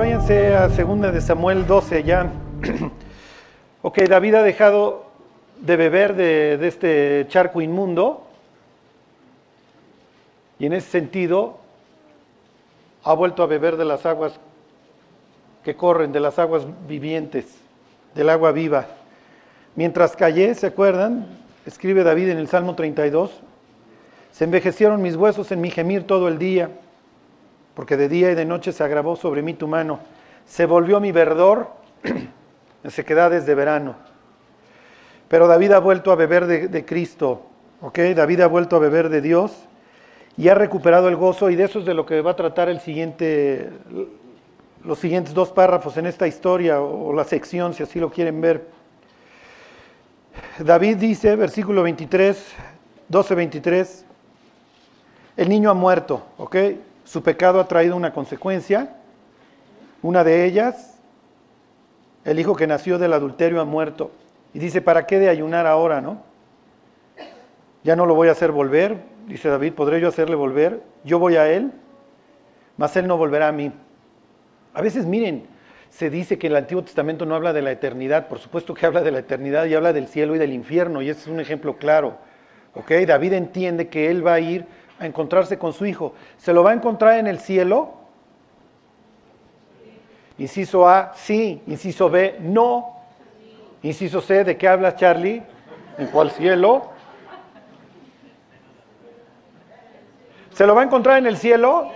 [0.00, 2.32] váyanse a 2 de Samuel 12 ya.
[3.82, 5.04] ok, David ha dejado
[5.60, 8.26] de beber de, de este charco inmundo
[10.58, 11.58] y en ese sentido
[13.04, 14.40] ha vuelto a beber de las aguas
[15.64, 17.58] que corren, de las aguas vivientes,
[18.14, 18.86] del agua viva.
[19.76, 21.26] Mientras callé, ¿se acuerdan?
[21.66, 23.32] Escribe David en el Salmo 32,
[24.32, 26.70] se envejecieron mis huesos en mi gemir todo el día,
[27.80, 30.00] porque de día y de noche se agravó sobre mí tu mano.
[30.44, 31.70] Se volvió mi verdor
[32.04, 33.94] en sequedades de verano.
[35.28, 37.40] Pero David ha vuelto a beber de, de Cristo,
[37.80, 37.98] ¿ok?
[38.14, 39.66] David ha vuelto a beber de Dios
[40.36, 42.68] y ha recuperado el gozo y de eso es de lo que va a tratar
[42.68, 43.70] el siguiente,
[44.84, 48.66] los siguientes dos párrafos en esta historia o la sección, si así lo quieren ver.
[50.58, 52.46] David dice, versículo 23,
[53.08, 54.04] 12, 23,
[55.38, 56.56] el niño ha muerto, ¿ok?
[57.10, 58.94] Su pecado ha traído una consecuencia,
[60.00, 60.96] una de ellas,
[62.24, 64.12] el hijo que nació del adulterio ha muerto.
[64.54, 66.22] Y dice, ¿para qué de ayunar ahora, no?
[67.82, 70.84] Ya no lo voy a hacer volver, dice David, ¿podré yo hacerle volver?
[71.02, 71.72] Yo voy a él,
[72.76, 73.72] mas él no volverá a mí.
[74.72, 75.48] A veces, miren,
[75.88, 79.02] se dice que el Antiguo Testamento no habla de la eternidad, por supuesto que habla
[79.02, 81.76] de la eternidad y habla del cielo y del infierno, y ese es un ejemplo
[81.76, 82.18] claro.
[82.74, 82.92] ¿ok?
[83.04, 84.64] David entiende que él va a ir
[85.00, 86.14] a encontrarse con su hijo.
[86.36, 87.94] ¿Se lo va a encontrar en el cielo?
[90.38, 91.62] Inciso A, sí.
[91.66, 92.96] Inciso B, no.
[93.82, 95.42] Inciso C, ¿de qué hablas, Charlie?
[95.98, 96.90] ¿En cuál cielo?
[100.52, 101.90] ¿Se lo va a encontrar en el cielo?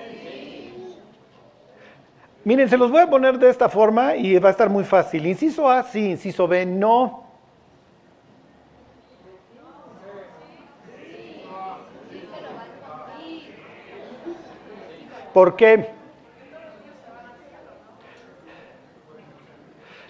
[2.44, 5.26] Miren, se los voy a poner de esta forma y va a estar muy fácil.
[5.26, 6.10] Inciso A, sí.
[6.10, 7.23] Inciso B, no.
[15.34, 15.90] ¿Por qué?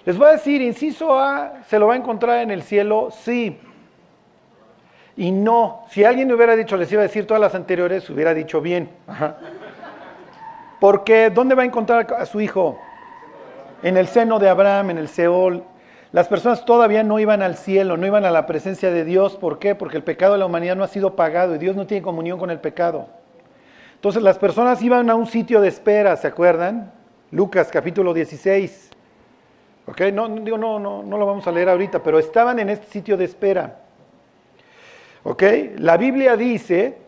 [0.05, 3.09] Les voy a decir, inciso A, ¿se lo va a encontrar en el cielo?
[3.11, 3.59] Sí.
[5.17, 5.87] Y no.
[5.89, 8.91] Si alguien me hubiera dicho, les iba a decir todas las anteriores, hubiera dicho bien.
[10.79, 12.79] Porque, ¿dónde va a encontrar a su hijo?
[13.83, 15.65] En el seno de Abraham, en el Seol.
[16.13, 19.37] Las personas todavía no iban al cielo, no iban a la presencia de Dios.
[19.37, 19.75] ¿Por qué?
[19.75, 22.39] Porque el pecado de la humanidad no ha sido pagado y Dios no tiene comunión
[22.39, 23.09] con el pecado.
[24.05, 26.93] Entonces las personas iban a un sitio de espera, ¿se acuerdan?
[27.31, 28.91] Lucas capítulo 16.
[29.87, 29.99] ¿Ok?
[30.13, 33.17] No, digo, no, no, no lo vamos a leer ahorita, pero estaban en este sitio
[33.17, 33.79] de espera.
[35.23, 35.43] ¿Ok?
[35.79, 36.99] La Biblia dice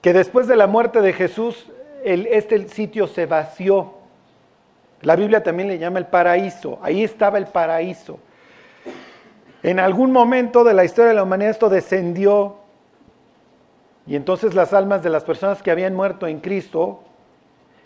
[0.00, 1.68] que después de la muerte de Jesús,
[2.04, 3.94] este sitio se vació.
[5.02, 6.78] La Biblia también le llama el paraíso.
[6.80, 8.20] Ahí estaba el paraíso.
[9.64, 12.58] En algún momento de la historia de la humanidad esto descendió
[14.06, 17.02] y entonces las almas de las personas que habían muerto en Cristo,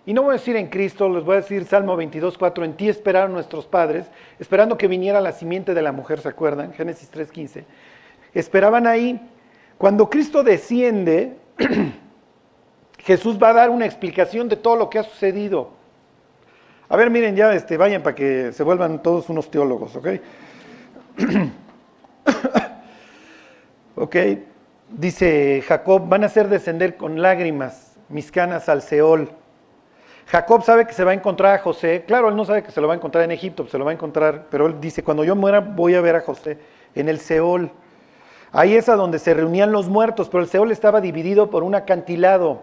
[0.04, 2.74] y no voy a decir en Cristo, les voy a decir Salmo 22, 4, en
[2.74, 4.06] ti esperaron nuestros padres,
[4.38, 6.72] esperando que viniera la simiente de la mujer, ¿se acuerdan?
[6.72, 7.64] Génesis 3, 15.
[8.34, 9.20] Esperaban ahí.
[9.76, 11.36] Cuando Cristo desciende,
[12.98, 15.70] Jesús va a dar una explicación de todo lo que ha sucedido.
[16.88, 20.08] A ver, miren, ya este, vayan para que se vuelvan todos unos teólogos, ¿ok?
[23.96, 24.16] ok.
[24.90, 29.30] Dice Jacob, van a hacer descender con lágrimas mis canas al Seol.
[30.28, 32.04] Jacob sabe que se va a encontrar a José.
[32.06, 33.90] Claro, él no sabe que se lo va a encontrar en Egipto, se lo va
[33.90, 36.58] a encontrar, pero él dice, cuando yo muera voy a ver a José
[36.94, 37.70] en el Seol.
[38.50, 41.74] Ahí es a donde se reunían los muertos, pero el Seol estaba dividido por un
[41.74, 42.62] acantilado.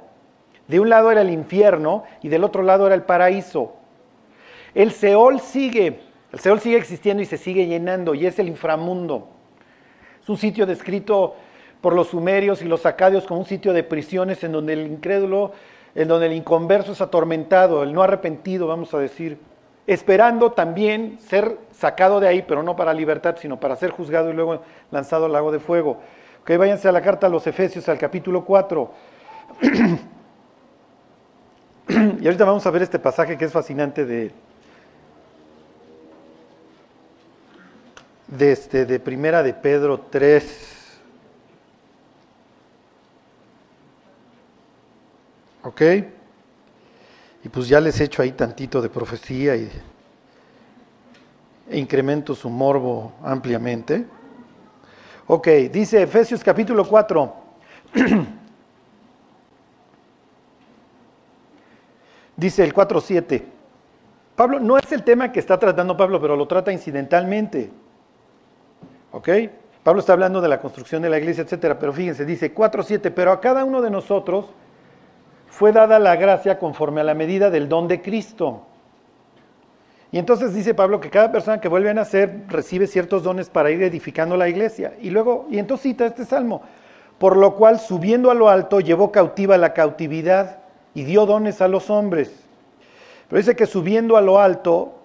[0.67, 3.75] De un lado era el infierno y del otro lado era el paraíso.
[4.73, 5.99] El Seol sigue,
[6.31, 9.29] el Seol sigue existiendo y se sigue llenando y es el inframundo.
[10.23, 11.35] Es un sitio descrito
[11.81, 15.51] por los sumerios y los acadios como un sitio de prisiones en donde el incrédulo,
[15.93, 19.37] en donde el inconverso es atormentado, el no arrepentido, vamos a decir,
[19.87, 24.33] esperando también ser sacado de ahí, pero no para libertad, sino para ser juzgado y
[24.33, 26.01] luego lanzado al lago de fuego.
[26.41, 28.91] Ok, váyanse a la carta a los Efesios, al capítulo 4.
[32.19, 34.31] y ahorita vamos a ver este pasaje que es fascinante de,
[38.27, 40.74] de, este, de Primera de Pedro 3.
[45.65, 45.81] ¿Ok?
[47.43, 49.69] Y pues ya les he hecho ahí tantito de profecía y
[51.67, 54.05] e incremento su morbo ampliamente.
[55.25, 57.33] Ok, dice Efesios capítulo 4.
[62.37, 63.43] dice el 4.7.
[64.35, 67.71] Pablo, no es el tema que está tratando Pablo, pero lo trata incidentalmente.
[69.11, 69.29] ¿Ok?
[69.81, 73.31] Pablo está hablando de la construcción de la iglesia, etcétera, pero fíjense, dice 4.7, pero
[73.31, 74.45] a cada uno de nosotros
[75.55, 78.63] fue dada la gracia conforme a la medida del don de Cristo.
[80.11, 83.71] Y entonces dice Pablo que cada persona que vuelve a nacer recibe ciertos dones para
[83.71, 84.95] ir edificando la iglesia.
[84.99, 86.61] Y luego, y entonces cita este salmo,
[87.17, 90.57] por lo cual subiendo a lo alto llevó cautiva la cautividad
[90.93, 92.35] y dio dones a los hombres.
[93.29, 94.95] Pero dice que subiendo a lo alto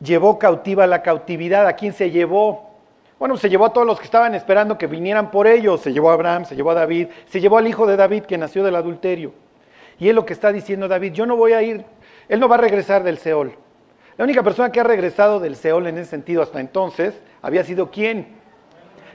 [0.00, 1.66] llevó cautiva la cautividad.
[1.66, 2.73] ¿A quién se llevó?
[3.18, 5.80] Bueno, se llevó a todos los que estaban esperando que vinieran por ellos.
[5.80, 8.36] Se llevó a Abraham, se llevó a David, se llevó al hijo de David que
[8.36, 9.32] nació del adulterio.
[9.98, 11.84] Y es lo que está diciendo David, yo no voy a ir,
[12.28, 13.56] él no va a regresar del Seol.
[14.16, 17.90] La única persona que ha regresado del Seol en ese sentido hasta entonces había sido
[17.90, 18.36] quién?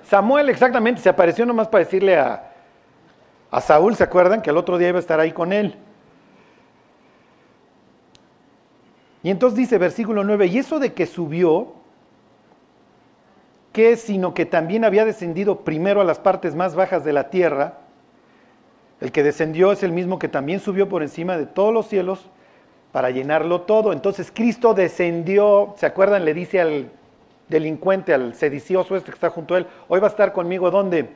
[0.04, 2.54] Samuel exactamente, se apareció nomás para decirle a,
[3.52, 4.42] a Saúl, ¿se acuerdan?
[4.42, 5.76] Que el otro día iba a estar ahí con él.
[9.22, 11.74] Y entonces dice versículo 9, y eso de que subió,
[13.96, 17.80] sino que también había descendido primero a las partes más bajas de la tierra,
[19.02, 22.30] el que descendió es el mismo que también subió por encima de todos los cielos
[22.92, 23.94] para llenarlo todo.
[23.94, 26.26] Entonces Cristo descendió, ¿se acuerdan?
[26.26, 26.92] Le dice al
[27.48, 31.10] delincuente, al sedicioso este que está junto a él, hoy va a estar conmigo, ¿dónde?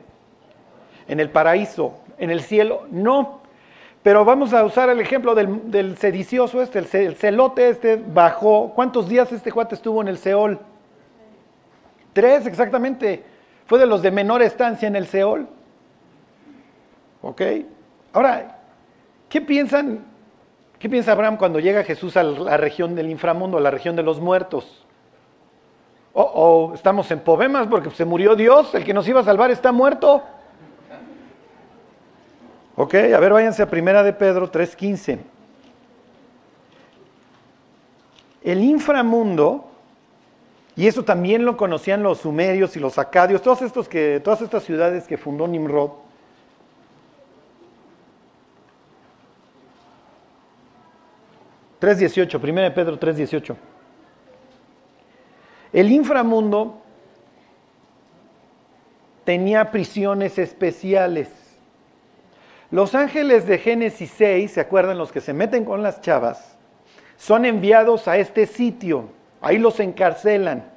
[1.06, 2.86] En el paraíso, en el cielo.
[2.90, 3.42] No,
[4.02, 8.72] pero vamos a usar el ejemplo del, sedicioso este, el, celote este bajó.
[8.74, 10.58] ¿Cuántos días este cuate estuvo en el Seol?
[12.14, 13.22] Tres exactamente.
[13.66, 15.46] Fue de los de menor estancia en el Seol.
[17.20, 17.42] ¿Ok?
[18.14, 18.58] Ahora,
[19.28, 20.14] ¿qué piensan
[20.84, 24.02] ¿Qué piensa Abraham cuando llega Jesús a la región del inframundo, a la región de
[24.02, 24.84] los muertos?
[26.12, 29.50] Oh, oh, estamos en poemas porque se murió Dios, el que nos iba a salvar
[29.50, 30.22] está muerto.
[32.76, 35.20] Ok, a ver, váyanse a Primera de Pedro 3.15.
[38.42, 39.64] El inframundo,
[40.76, 45.46] y eso también lo conocían los sumerios y los acadios, todas estas ciudades que fundó
[45.46, 45.90] Nimrod,
[51.84, 53.56] 3.18, 1 Pedro 3.18.
[55.72, 56.80] El inframundo
[59.24, 61.28] tenía prisiones especiales.
[62.70, 66.56] Los ángeles de Génesis 6, ¿se acuerdan los que se meten con las chavas?
[67.16, 69.10] Son enviados a este sitio,
[69.44, 70.70] ahí los encarcelan.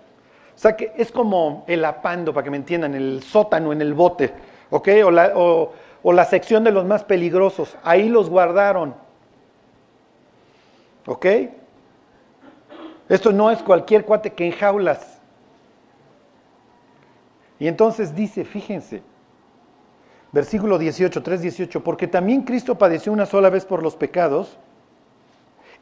[0.56, 3.94] O sea que es como el apando, para que me entiendan, el sótano en el
[3.94, 4.34] bote,
[4.70, 4.90] ¿ok?
[5.06, 8.96] O la, o la sección de los más peligrosos, ahí los guardaron.
[11.06, 11.26] ¿Ok?
[13.10, 15.20] Esto no es cualquier cuate que enjaulas.
[17.60, 19.02] Y entonces dice, fíjense,
[20.32, 24.58] versículo 18, 3, 18, porque también Cristo padeció una sola vez por los pecados,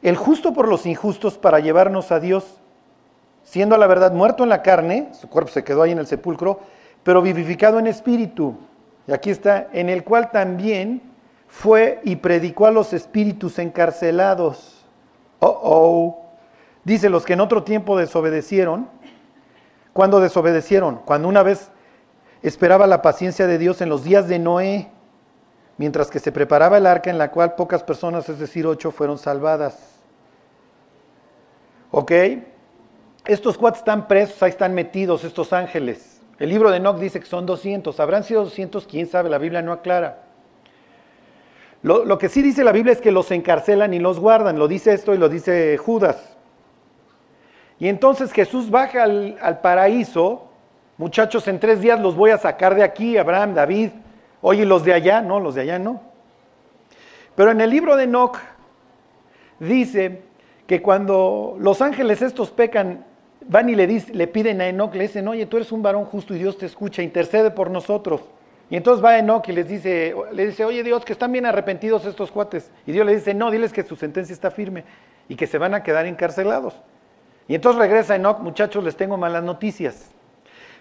[0.02, 2.60] el justo por los injustos para llevarnos a Dios,
[3.46, 6.06] siendo a la verdad muerto en la carne, su cuerpo se quedó ahí en el
[6.06, 6.60] sepulcro,
[7.02, 8.58] pero vivificado en espíritu.
[9.06, 11.00] Y aquí está, en el cual también
[11.48, 14.76] fue y predicó a los espíritus encarcelados
[15.38, 16.26] Oh, oh.
[16.84, 18.88] Dice, los que en otro tiempo desobedecieron,
[19.92, 20.96] cuando desobedecieron?
[21.04, 21.70] Cuando una vez
[22.42, 24.90] esperaba la paciencia de Dios en los días de Noé,
[25.78, 29.18] mientras que se preparaba el arca en la cual pocas personas, es decir, ocho, fueron
[29.18, 29.76] salvadas.
[31.90, 32.12] ¿Ok?
[33.26, 36.22] Estos cuatro están presos, ahí están metidos estos ángeles.
[36.38, 37.98] El libro de Enoch dice que son 200.
[37.98, 38.86] ¿Habrán sido 200?
[38.86, 39.28] ¿Quién sabe?
[39.28, 40.22] La Biblia no aclara.
[41.82, 44.58] Lo, que sí dice la Biblia es que los encarcelan y los guardan.
[44.58, 46.36] Lo dice esto y lo dice Judas.
[47.78, 50.48] Y entonces Jesús baja al, al paraíso.
[50.96, 53.90] Muchachos, en tres días los voy a sacar de aquí, Abraham, David.
[54.40, 56.00] Oye, los de allá, no, los de allá no.
[57.34, 58.38] Pero en el libro de Enoch
[59.58, 60.22] dice
[60.66, 63.05] que cuando los ángeles estos pecan,
[63.42, 66.34] van y le, le piden a Enoch, le dicen, oye, tú eres un varón justo
[66.34, 68.22] y Dios te escucha, intercede por nosotros.
[68.68, 72.04] Y entonces va Enoch y les dice, le dice, oye Dios, que están bien arrepentidos
[72.04, 72.70] estos cuates.
[72.86, 74.84] Y Dios le dice, no, diles que su sentencia está firme
[75.28, 76.74] y que se van a quedar encarcelados.
[77.46, 80.10] Y entonces regresa Enoch, muchachos, les tengo malas noticias.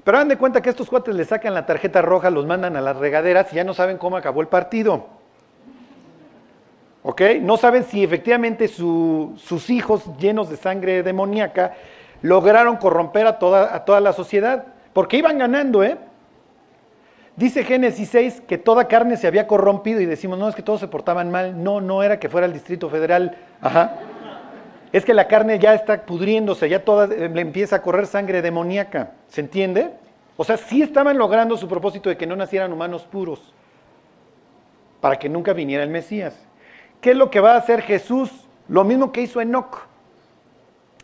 [0.04, 2.82] Pero hagan de cuenta que estos cuates le sacan la tarjeta roja, los mandan a
[2.82, 5.08] las regaderas y ya no saben cómo acabó el partido.
[7.04, 7.22] ¿Ok?
[7.42, 11.76] No saben si efectivamente sus hijos llenos de sangre demoníaca
[12.22, 14.68] lograron corromper a toda, a toda la sociedad.
[14.94, 15.98] Porque iban ganando, ¿eh?
[17.36, 20.80] Dice Génesis 6 que toda carne se había corrompido y decimos, no, es que todos
[20.80, 21.62] se portaban mal.
[21.64, 23.38] No, no era que fuera el Distrito Federal.
[23.62, 23.96] Ajá.
[24.94, 28.42] Es que la carne ya está pudriéndose, ya toda eh, le empieza a correr sangre
[28.42, 29.12] demoníaca.
[29.28, 29.92] ¿Se entiende?
[30.38, 33.54] O sea, sí estaban logrando su propósito de que no nacieran humanos puros,
[35.02, 36.46] para que nunca viniera el Mesías.
[37.02, 38.32] ¿Qué es lo que va a hacer Jesús?
[38.70, 39.85] Lo mismo que hizo Enoch.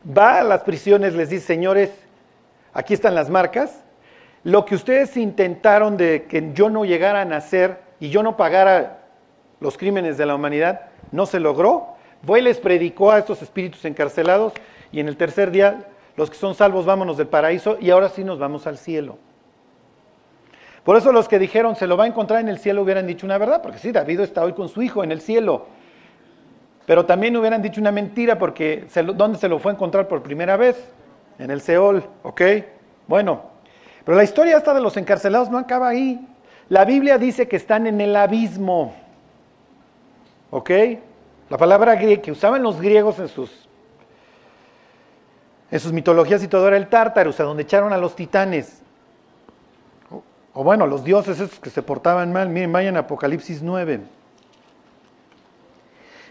[0.05, 1.91] Va a las prisiones, les dice, señores,
[2.73, 3.83] aquí están las marcas,
[4.43, 9.03] lo que ustedes intentaron de que yo no llegara a nacer y yo no pagara
[9.59, 10.81] los crímenes de la humanidad,
[11.11, 11.95] no se logró.
[12.25, 14.53] Fue les predicó a estos espíritus encarcelados
[14.91, 15.85] y en el tercer día
[16.17, 19.17] los que son salvos vámonos del paraíso y ahora sí nos vamos al cielo.
[20.83, 23.25] Por eso los que dijeron se lo va a encontrar en el cielo hubieran dicho
[23.25, 25.67] una verdad, porque sí, David está hoy con su hijo en el cielo.
[26.91, 30.57] Pero también hubieran dicho una mentira porque ¿dónde se lo fue a encontrar por primera
[30.57, 30.75] vez?
[31.39, 32.41] En el Seol, ¿ok?
[33.07, 33.43] Bueno,
[34.03, 36.27] pero la historia esta de los encarcelados no acaba ahí.
[36.67, 38.93] La Biblia dice que están en el abismo,
[40.49, 40.69] ¿ok?
[41.49, 43.69] La palabra que usaban los griegos en sus,
[45.71, 48.81] en sus mitologías y todo era el tártaro, a donde echaron a los titanes.
[50.53, 52.49] O, bueno, los dioses esos que se portaban mal.
[52.49, 54.01] Miren, vayan a Apocalipsis 9.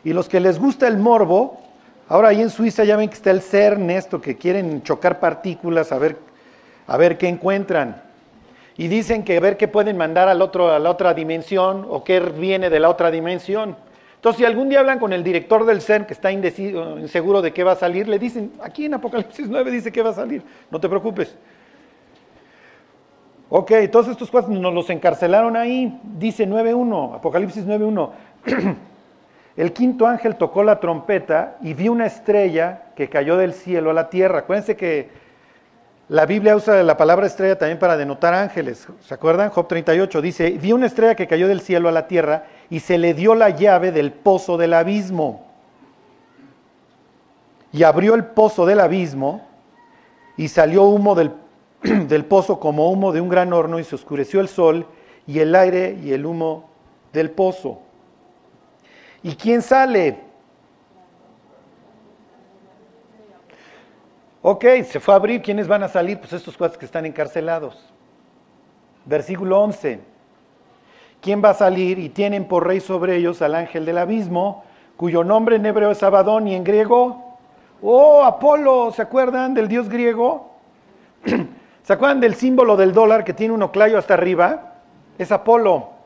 [0.05, 1.61] Y los que les gusta el morbo,
[2.09, 5.93] ahora ahí en Suiza ya ven que está el CERN, esto que quieren chocar partículas
[5.93, 6.17] a ver,
[6.87, 8.03] a ver qué encuentran.
[8.77, 12.03] Y dicen que a ver qué pueden mandar al otro, a la otra dimensión o
[12.03, 13.77] qué viene de la otra dimensión.
[14.17, 17.53] Entonces, si algún día hablan con el director del CERN que está indeciso, inseguro de
[17.53, 20.43] qué va a salir, le dicen, aquí en Apocalipsis 9 dice que va a salir,
[20.71, 21.37] no te preocupes.
[23.49, 28.77] Ok, todos estos cuatro nos los encarcelaron ahí, dice 9.1, Apocalipsis 9.1.
[29.61, 33.93] El quinto ángel tocó la trompeta y vi una estrella que cayó del cielo a
[33.93, 34.39] la tierra.
[34.39, 35.11] Acuérdense que
[36.09, 38.89] la Biblia usa la palabra estrella también para denotar ángeles.
[39.03, 39.51] ¿Se acuerdan?
[39.51, 42.97] Job 38 dice, vi una estrella que cayó del cielo a la tierra y se
[42.97, 45.47] le dio la llave del pozo del abismo.
[47.71, 49.47] Y abrió el pozo del abismo
[50.39, 51.33] y salió humo del,
[51.83, 54.87] del pozo como humo de un gran horno y se oscureció el sol
[55.27, 56.71] y el aire y el humo
[57.13, 57.83] del pozo.
[59.23, 60.19] ¿Y quién sale?
[64.43, 66.19] Ok, se fue a abrir, ¿quiénes van a salir?
[66.19, 67.93] Pues estos cuates que están encarcelados.
[69.05, 70.01] Versículo 11.
[71.21, 71.99] ¿Quién va a salir?
[71.99, 74.65] Y tienen por rey sobre ellos al ángel del abismo,
[74.97, 77.37] cuyo nombre en hebreo es Abadón y en griego,
[77.83, 80.51] oh, Apolo, ¿se acuerdan del dios griego?
[81.83, 84.75] ¿Se acuerdan del símbolo del dólar que tiene un oclayo hasta arriba?
[85.19, 86.00] Es Apolo.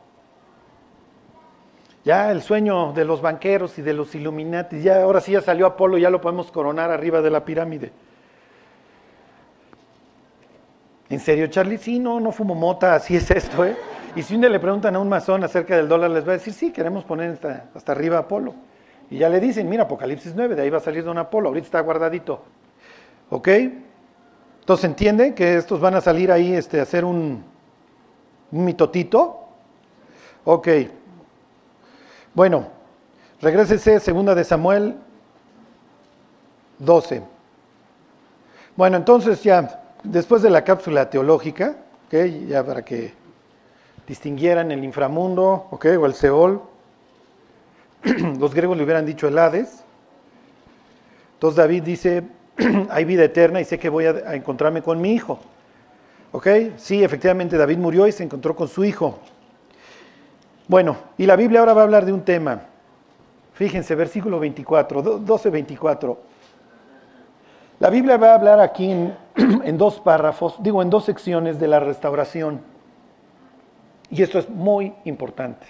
[2.04, 5.64] Ya el sueño de los banqueros y de los Illuminati, ya ahora sí ya salió
[5.64, 7.92] Apolo, ya lo podemos coronar arriba de la pirámide.
[11.08, 11.78] ¿En serio, Charlie?
[11.78, 13.76] Sí, no, no fumo mota, así es esto, ¿eh?
[14.16, 16.34] Y si un día le preguntan a un masón acerca del dólar, les va a
[16.34, 17.38] decir, sí, queremos poner
[17.75, 18.54] hasta, arriba Apolo.
[19.11, 21.66] Y ya le dicen, mira, Apocalipsis 9, de ahí va a salir don Apolo, ahorita
[21.66, 22.42] está guardadito.
[23.30, 23.49] ¿Ok?
[24.61, 27.44] Entonces, ¿entiende que estos van a salir ahí este, a hacer un
[28.50, 29.49] mitotito?
[30.44, 30.68] Ok.
[32.34, 32.66] Bueno,
[33.40, 34.96] regrésese, segunda de Samuel
[36.80, 37.22] 12.
[38.74, 41.76] Bueno, entonces ya después de la cápsula teológica,
[42.10, 43.12] ya para que
[44.06, 46.60] distinguieran el inframundo o el Seol,
[48.38, 49.84] los griegos le hubieran dicho el Hades.
[51.34, 52.24] Entonces David dice,
[52.90, 55.38] hay vida eterna y sé que voy a, encontrarme con mi hijo.
[56.32, 56.48] ¿Ok?
[56.78, 59.20] Sí, efectivamente David murió y se encontró con su hijo.
[60.66, 62.62] Bueno, y la Biblia ahora va a hablar de un tema.
[63.52, 66.18] Fíjense, versículo 24, 12, 24.
[67.80, 68.90] La Biblia va a hablar aquí
[69.37, 72.61] en, dos párrafos, digo en dos secciones de la restauración.
[74.11, 75.66] Y esto es muy importante.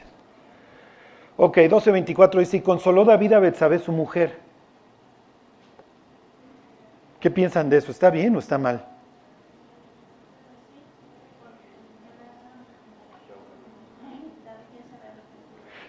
[1.36, 4.38] Ok, 12.24 dice, y consoló David a Betsabé su mujer.
[7.18, 7.90] ¿Qué piensan de eso?
[7.90, 8.93] ¿Está bien o está mal?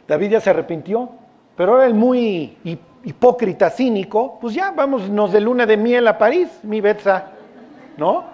[0.08, 1.10] David ya se arrepintió,
[1.56, 2.58] pero era el muy
[3.04, 7.32] hipócrita, cínico, pues ya vámonos de luna de miel a París, mi Betsa,
[7.98, 8.26] ¿no?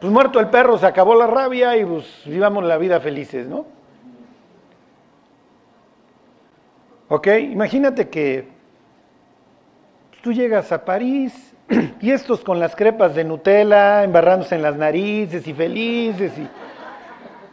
[0.00, 3.66] Pues muerto el perro, se acabó la rabia y pues vivamos la vida felices, ¿no?
[7.08, 7.28] ¿Ok?
[7.50, 8.48] Imagínate que
[10.22, 11.54] tú llegas a París
[12.00, 16.48] y estos con las crepas de Nutella, embarrándose en las narices y felices y,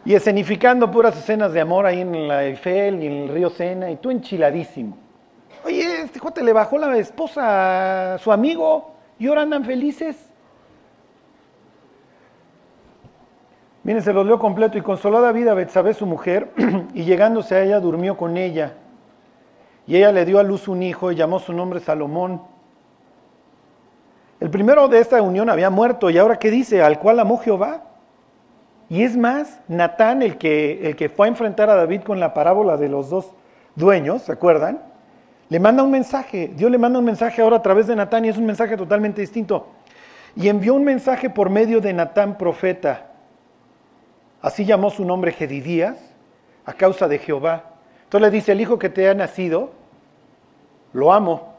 [0.04, 3.90] y escenificando puras escenas de amor ahí en la Eiffel y en el río Sena
[3.90, 4.96] y tú enchiladísimo.
[5.64, 10.28] Oye, este cuate le bajó la esposa a su amigo y ahora andan felices.
[13.84, 14.78] Miren, se los leo completo.
[14.78, 16.50] Y consoló a David a Betsabé, su mujer,
[16.94, 18.74] y llegándose a ella, durmió con ella.
[19.86, 22.42] Y ella le dio a luz un hijo y llamó su nombre Salomón.
[24.38, 26.82] El primero de esta unión había muerto, y ahora ¿qué dice?
[26.82, 27.91] Al cual amó Jehová.
[28.92, 32.34] Y es más, Natán, el que, el que fue a enfrentar a David con la
[32.34, 33.32] parábola de los dos
[33.74, 34.82] dueños, ¿se acuerdan?
[35.48, 38.28] Le manda un mensaje, Dios le manda un mensaje ahora a través de Natán y
[38.28, 39.68] es un mensaje totalmente distinto.
[40.36, 43.06] Y envió un mensaje por medio de Natán profeta.
[44.42, 45.96] Así llamó su nombre Gedidías,
[46.66, 47.64] a causa de Jehová.
[48.04, 49.70] Entonces le dice, el hijo que te ha nacido,
[50.92, 51.54] lo amo,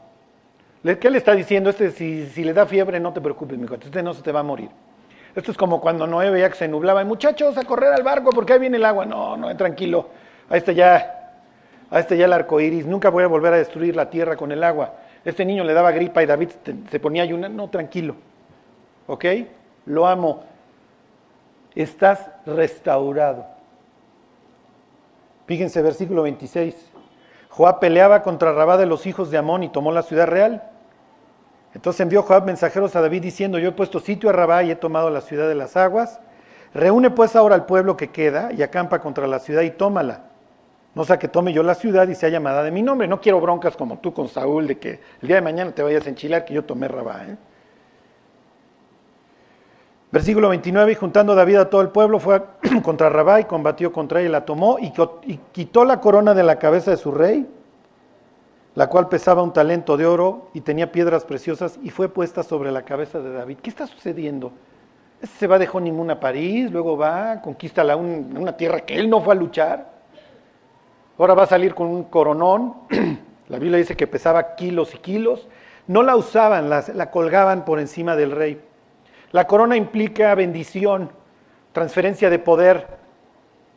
[1.00, 1.70] ¿Qué le está diciendo?
[1.70, 4.30] Este, si, si le da fiebre, no te preocupes, mi hijo, este no se te
[4.30, 4.68] va a morir.
[5.34, 8.52] Esto es como cuando Noé veía que se nublaba, muchachos, a correr al barco porque
[8.52, 9.04] ahí viene el agua.
[9.04, 10.08] No, no, tranquilo.
[10.48, 11.32] Ahí está ya,
[11.90, 12.86] ahí está ya el arco iris.
[12.86, 14.94] Nunca voy a volver a destruir la tierra con el agua.
[15.24, 16.50] Este niño le daba gripa y David
[16.90, 17.48] se ponía ayuna.
[17.48, 18.14] No, tranquilo.
[19.06, 19.24] ¿Ok?
[19.86, 20.44] Lo amo.
[21.74, 23.46] Estás restaurado.
[25.46, 26.90] Fíjense, versículo 26.
[27.50, 30.62] Joab peleaba contra Rabá de los hijos de Amón y tomó la ciudad real.
[31.74, 34.76] Entonces envió Joab mensajeros a David diciendo, yo he puesto sitio a Rabá y he
[34.76, 36.20] tomado la ciudad de las aguas.
[36.72, 40.30] Reúne pues ahora al pueblo que queda y acampa contra la ciudad y tómala.
[40.94, 43.08] No sea que tome yo la ciudad y sea llamada de mi nombre.
[43.08, 46.06] No quiero broncas como tú con Saúl de que el día de mañana te vayas
[46.06, 47.24] a enchilar que yo tomé Rabá.
[47.26, 47.36] ¿eh?
[50.12, 52.40] Versículo 29, y juntando David a todo el pueblo, fue
[52.84, 54.92] contra Rabá y combatió contra ella, la tomó y
[55.50, 57.48] quitó la corona de la cabeza de su rey,
[58.74, 62.72] la cual pesaba un talento de oro y tenía piedras preciosas y fue puesta sobre
[62.72, 63.58] la cabeza de David.
[63.62, 64.52] ¿Qué está sucediendo?
[65.20, 69.08] Este se va de honeymoon a París, luego va, conquista la una tierra que él
[69.08, 69.92] no fue a luchar,
[71.16, 72.74] ahora va a salir con un coronón,
[73.48, 75.48] la Biblia dice que pesaba kilos y kilos,
[75.86, 78.60] no la usaban, la colgaban por encima del rey.
[79.32, 81.10] La corona implica bendición,
[81.72, 82.86] transferencia de poder.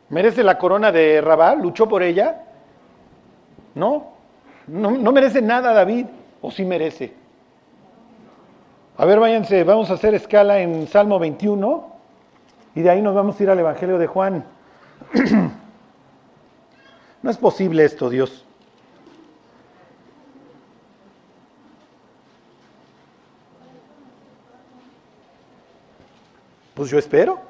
[0.08, 1.54] ¿Merece la corona de Rabá?
[1.54, 2.44] ¿Luchó por ella?
[3.74, 4.17] No,
[4.68, 6.06] no, merece nada David,
[6.40, 7.12] o sí merece.
[8.96, 11.86] A ver, váyanse, vamos a hacer escala en Salmo 21
[12.74, 14.44] y de ahí nos vamos a ir al Evangelio de Juan.
[17.22, 18.44] no es posible esto, Dios.
[26.74, 27.40] Pues yo espero.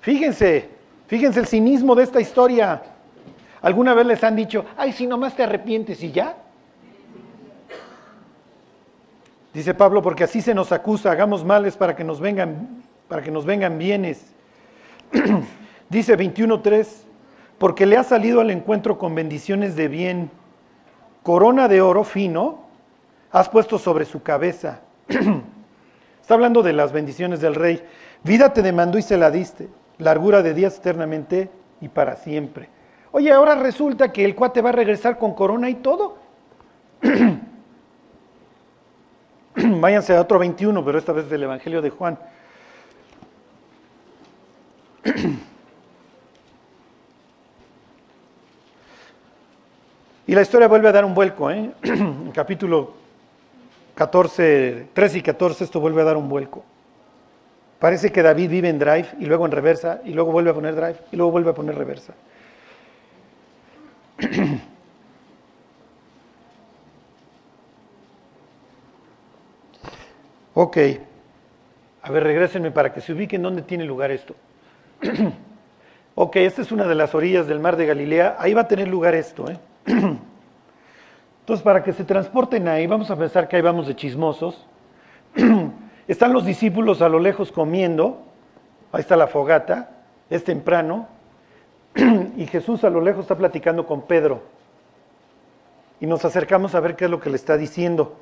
[0.00, 0.70] Fíjense,
[1.06, 2.82] fíjense el cinismo de esta historia.
[3.62, 6.36] ¿Alguna vez les han dicho, ay, si nomás te arrepientes y ya?
[9.52, 13.30] Dice Pablo, porque así se nos acusa, hagamos males para que nos vengan, para que
[13.30, 14.32] nos vengan bienes.
[15.90, 16.86] Dice 21.3,
[17.58, 20.30] porque le ha salido al encuentro con bendiciones de bien,
[21.24, 22.60] corona de oro fino,
[23.32, 24.80] has puesto sobre su cabeza.
[26.20, 27.82] Está hablando de las bendiciones del rey.
[28.22, 29.68] Vida te demandó y se la diste.
[29.98, 32.68] Largura de días eternamente y para siempre.
[33.12, 36.18] Oye, ahora resulta que el cuate va a regresar con corona y todo.
[39.54, 42.16] Váyanse a otro 21, pero esta vez del Evangelio de Juan.
[50.26, 51.72] y la historia vuelve a dar un vuelco, ¿eh?
[52.32, 52.94] capítulo
[53.96, 56.62] 14, 13 y 14 esto vuelve a dar un vuelco.
[57.80, 60.76] Parece que David vive en drive y luego en reversa y luego vuelve a poner
[60.76, 62.14] drive y luego vuelve a poner reversa.
[70.54, 70.76] ok.
[72.02, 74.34] A ver, regrésenme para que se ubiquen dónde tiene lugar esto.
[76.14, 78.36] ok, esta es una de las orillas del mar de Galilea.
[78.38, 79.50] Ahí va a tener lugar esto.
[79.50, 79.58] ¿eh?
[81.40, 84.66] Entonces, para que se transporten ahí, vamos a pensar que ahí vamos de chismosos.
[86.08, 88.22] Están los discípulos a lo lejos comiendo,
[88.92, 89.90] ahí está la fogata,
[90.28, 91.08] es temprano,
[92.36, 94.42] y Jesús a lo lejos está platicando con Pedro.
[96.00, 98.16] Y nos acercamos a ver qué es lo que le está diciendo.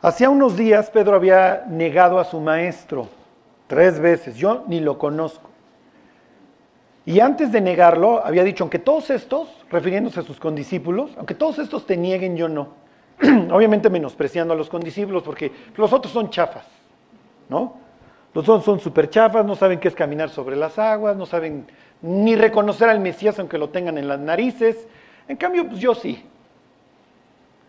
[0.00, 3.08] Hacía unos días Pedro había negado a su maestro
[3.66, 5.48] tres veces, yo ni lo conozco.
[7.04, 11.58] Y antes de negarlo, había dicho, aunque todos estos, refiriéndose a sus condiscípulos, aunque todos
[11.58, 12.68] estos te nieguen, yo no.
[13.50, 16.66] Obviamente menospreciando a los condiscípulos, porque los otros son chafas,
[17.48, 17.76] ¿no?
[18.34, 21.66] Los otros son súper chafas, no saben qué es caminar sobre las aguas, no saben
[22.02, 24.86] ni reconocer al Mesías aunque lo tengan en las narices.
[25.28, 26.24] En cambio, pues yo sí.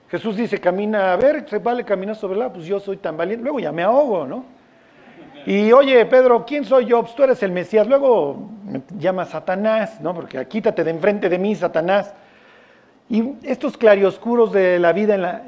[0.10, 3.44] Jesús dice, camina, a ver, se vale caminar sobre la, pues yo soy tan valiente.
[3.44, 4.46] Luego ya me ahogo, ¿no?
[5.46, 7.02] Y oye, Pedro, ¿quién soy yo?
[7.02, 7.88] Pues tú eres el Mesías.
[7.88, 10.14] Luego me llama Satanás, ¿no?
[10.14, 12.14] Porque quítate de enfrente de mí, Satanás.
[13.10, 15.44] Y estos clarioscuros de la vida en la,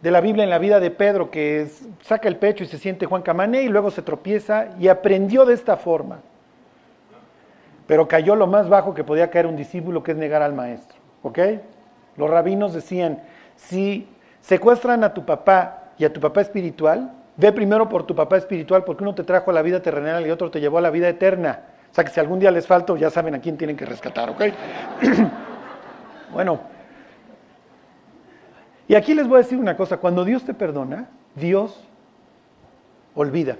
[0.00, 1.68] de la Biblia en la vida de Pedro, que
[2.00, 5.54] saca el pecho y se siente Juan Camané y luego se tropieza y aprendió de
[5.54, 6.20] esta forma.
[7.92, 10.96] Pero cayó lo más bajo que podía caer un discípulo, que es negar al maestro.
[11.20, 11.38] ¿Ok?
[12.16, 13.20] Los rabinos decían,
[13.54, 14.08] si
[14.40, 18.82] secuestran a tu papá y a tu papá espiritual, Ve primero por tu papá espiritual,
[18.84, 21.06] porque uno te trajo a la vida terrenal y otro te llevó a la vida
[21.06, 21.60] eterna.
[21.90, 24.30] O sea que si algún día les falta, ya saben a quién tienen que rescatar,
[24.30, 24.42] ¿ok?
[26.32, 26.60] bueno.
[28.88, 31.78] Y aquí les voy a decir una cosa, cuando Dios te perdona, Dios
[33.14, 33.58] olvida.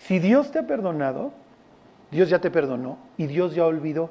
[0.00, 1.32] Si Dios te ha perdonado,
[2.10, 4.10] Dios ya te perdonó y Dios ya olvidó.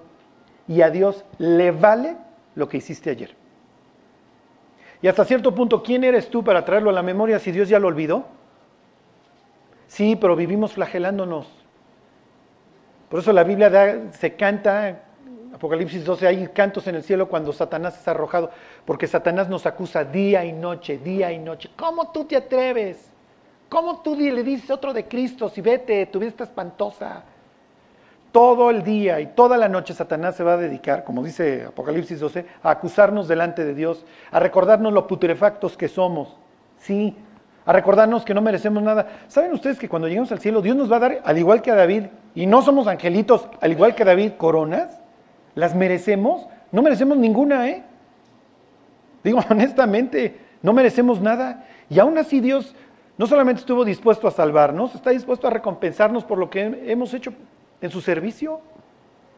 [0.68, 2.18] Y a Dios le vale
[2.56, 3.36] lo que hiciste ayer.
[5.02, 7.80] Y hasta cierto punto, ¿quién eres tú para traerlo a la memoria si Dios ya
[7.80, 8.26] lo olvidó?
[9.88, 11.48] Sí, pero vivimos flagelándonos.
[13.10, 15.04] Por eso la Biblia se canta,
[15.54, 18.50] Apocalipsis 12, hay cantos en el cielo cuando Satanás es arrojado,
[18.84, 21.70] porque Satanás nos acusa día y noche, día y noche.
[21.76, 23.12] ¿Cómo tú te atreves?
[23.70, 27.24] ¿Cómo tú le dices otro de Cristo si vete, tu vida está espantosa?
[28.36, 32.20] Todo el día y toda la noche Satanás se va a dedicar, como dice Apocalipsis
[32.20, 36.36] 12, a acusarnos delante de Dios, a recordarnos lo putrefactos que somos.
[36.80, 37.16] Sí,
[37.66, 39.08] a recordarnos que no merecemos nada.
[39.30, 41.72] ¿Saben ustedes que cuando lleguemos al cielo Dios nos va a dar, al igual que
[41.72, 45.00] a David, y no somos angelitos, al igual que David, coronas?
[45.54, 46.46] ¿Las merecemos?
[46.74, 47.84] No merecemos ninguna, ¿eh?
[49.24, 51.68] Digo honestamente, no merecemos nada.
[51.90, 52.76] Y aún así Dios
[53.18, 57.32] no solamente estuvo dispuesto a salvarnos, está dispuesto a recompensarnos por lo que hemos hecho
[57.86, 58.62] en su servicio.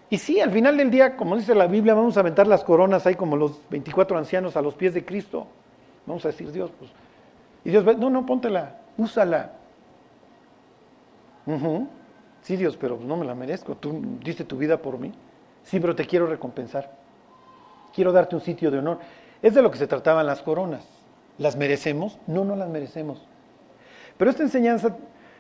[0.10, 3.06] Y sí, al final del día, como dice la Biblia, vamos a aventar las coronas
[3.06, 5.48] ahí como los 24 ancianos a los pies de Cristo.
[6.06, 6.90] Vamos a decir, Dios, pues.
[7.66, 9.52] Y Dios no, no, póntela, úsala.
[12.42, 13.76] Sí, Dios, pero no me la merezco.
[13.76, 15.12] Tú diste tu vida por mí.
[15.64, 16.92] Sí, pero te quiero recompensar.
[17.94, 19.00] Quiero darte un sitio de honor.
[19.42, 20.86] Es de lo que se trataban las coronas.
[21.38, 22.18] ¿Las merecemos?
[22.26, 23.22] No, no las merecemos.
[24.18, 24.96] Pero esta enseñanza,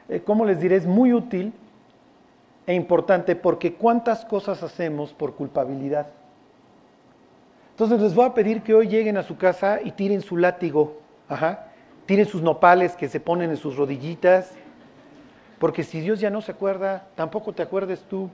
[0.09, 1.53] eh, como les diré, es muy útil
[2.67, 6.07] e importante porque cuántas cosas hacemos por culpabilidad.
[7.71, 10.99] Entonces les voy a pedir que hoy lleguen a su casa y tiren su látigo,
[11.29, 11.67] ajá,
[12.05, 14.51] tiren sus nopales que se ponen en sus rodillitas,
[15.59, 18.29] porque si Dios ya no se acuerda, tampoco te acuerdes tú.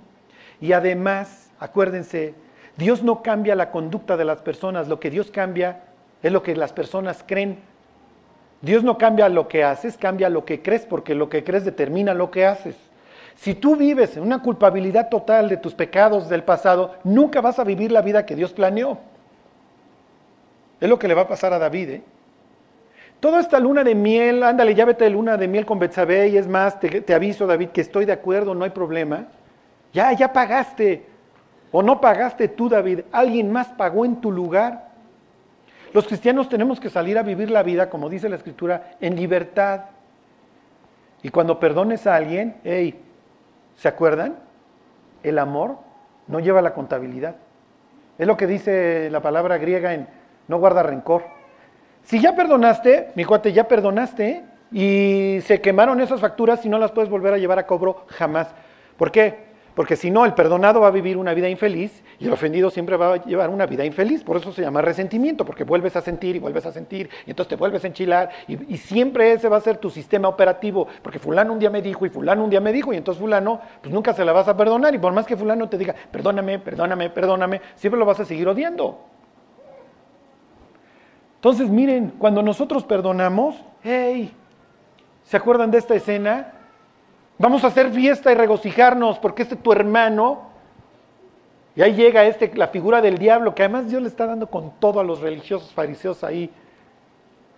[0.60, 2.34] Y además, acuérdense,
[2.76, 5.82] Dios no cambia la conducta de las personas, lo que Dios cambia
[6.24, 7.60] es lo que las personas creen.
[8.62, 12.13] Dios no cambia lo que haces, cambia lo que crees, porque lo que crees determina
[12.13, 12.76] lo que haces.
[13.36, 17.63] Si tú vives en una culpabilidad total de tus pecados del pasado, nunca vas a
[17.63, 19.00] vivir la vida que Dios planeó.
[20.80, 21.89] Es lo que le va a pasar a David.
[21.89, 22.02] ¿eh?
[23.19, 26.48] Toda esta luna de miel, ándale, ya de luna de miel con Betsabé y es
[26.48, 29.28] más, te, te aviso David que estoy de acuerdo, no hay problema.
[29.93, 31.06] Ya, ya pagaste.
[31.72, 34.89] O no pagaste tú, David, alguien más pagó en tu lugar.
[35.93, 39.86] Los cristianos tenemos que salir a vivir la vida, como dice la Escritura, en libertad.
[41.22, 43.00] Y cuando perdones a alguien, hey,
[43.76, 44.36] ¿Se acuerdan?
[45.24, 45.78] El amor
[46.28, 47.36] no lleva la contabilidad.
[48.18, 50.08] Es lo que dice la palabra griega en
[50.48, 51.24] no guarda rencor.
[52.04, 56.92] Si ya perdonaste, mi cuate, ya perdonaste y se quemaron esas facturas y no las
[56.92, 58.48] puedes volver a llevar a cobro jamás.
[58.98, 59.53] ¿Por qué?
[59.76, 62.96] Porque si no, el perdonado va a vivir una vida infeliz y el ofendido siempre
[62.96, 64.24] va a llevar una vida infeliz.
[64.24, 67.50] Por eso se llama resentimiento, porque vuelves a sentir y vuelves a sentir, y entonces
[67.50, 71.54] te vuelves a enchilar, y, siempre ese va a ser tu sistema operativo, porque fulano
[71.54, 74.14] un día me dijo y fulano un día me dijo, y entonces fulano, pues nunca
[74.14, 77.62] se la vas a perdonar, y por más que fulano te diga, perdóname, perdóname, perdóname,
[77.76, 79.00] siempre lo vas a seguir odiando.
[81.36, 84.34] Entonces miren, cuando nosotros perdonamos, hey,
[85.24, 86.54] ¿se acuerdan de esta escena?
[87.43, 90.43] Vamos a hacer fiesta y regocijarnos porque este tu hermano.
[91.75, 94.71] Y ahí llega este, la figura del diablo, que además Dios le está dando con
[94.79, 96.49] todo a los religiosos fariseos ahí.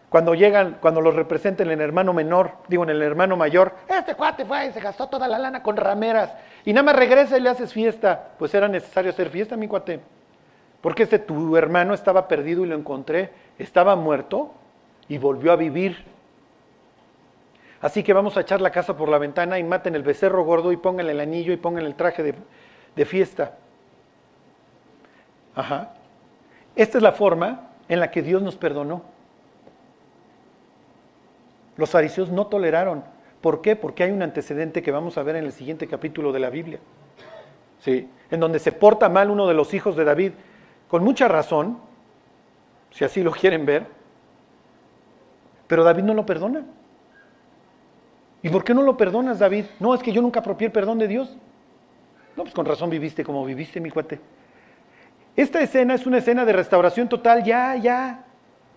[0.10, 4.16] Cuando llegan, cuando los representen en el hermano menor, digo en el hermano mayor, este
[4.16, 6.34] cuate fue y se gastó toda la lana con rameras.
[6.66, 8.30] Y nada más regresa y le haces fiesta.
[8.40, 10.00] Pues era necesario hacer fiesta, mi cuate.
[10.82, 13.30] Porque este tu hermano estaba perdido y lo encontré.
[13.60, 14.52] Estaba muerto
[15.08, 16.15] y volvió a vivir.
[17.86, 20.72] Así que vamos a echar la casa por la ventana y maten el becerro gordo
[20.72, 22.34] y pónganle el anillo y pongan el traje de,
[22.96, 23.60] de fiesta.
[25.54, 25.94] Ajá.
[26.76, 29.04] Esta es la forma en la que Dios nos perdonó.
[31.78, 33.04] Los fariseos no toleraron.
[33.40, 33.76] ¿Por qué?
[33.76, 36.80] Porque hay un antecedente que vamos a ver en el siguiente capítulo de la Biblia.
[37.82, 40.32] Sí, en donde se porta mal uno de los hijos de David,
[40.88, 41.78] con mucha razón,
[42.90, 43.86] si así lo quieren ver,
[45.68, 46.66] pero David no lo perdona.
[48.46, 49.66] ¿Y por qué no lo perdonas, David?
[49.80, 51.36] No, es que yo nunca apropié el perdón de Dios.
[52.38, 54.20] No, pues con razón viviste como viviste, mi cuate.
[55.36, 57.44] Esta escena es una escena de restauración total.
[57.44, 58.24] Ya, ya.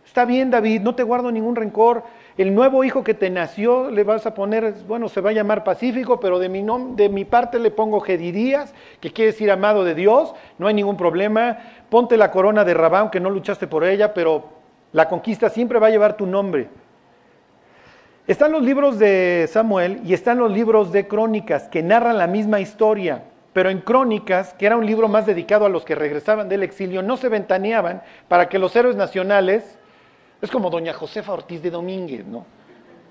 [0.06, 2.04] Está bien, David, no te guardo ningún rencor.
[2.38, 5.64] El nuevo hijo que te nació le vas a poner, bueno, se va a llamar
[5.64, 9.94] Pacífico, pero de mi, de mi parte le pongo Gedidías, que quiere decir amado de
[9.94, 10.34] Dios.
[10.56, 11.58] No hay ningún problema.
[11.90, 14.48] Ponte la corona de Rabá, aunque no luchaste por ella, pero
[14.92, 16.70] la conquista siempre va a llevar tu nombre.
[18.28, 22.60] Están los libros de Samuel y están los libros de Crónicas que narran la misma
[22.60, 26.62] historia, pero en Crónicas, que era un libro más dedicado a los que regresaban del
[26.62, 29.78] exilio, no se ventaneaban para que los héroes nacionales,
[30.42, 32.44] es como doña Josefa Ortiz de Domínguez, ¿no?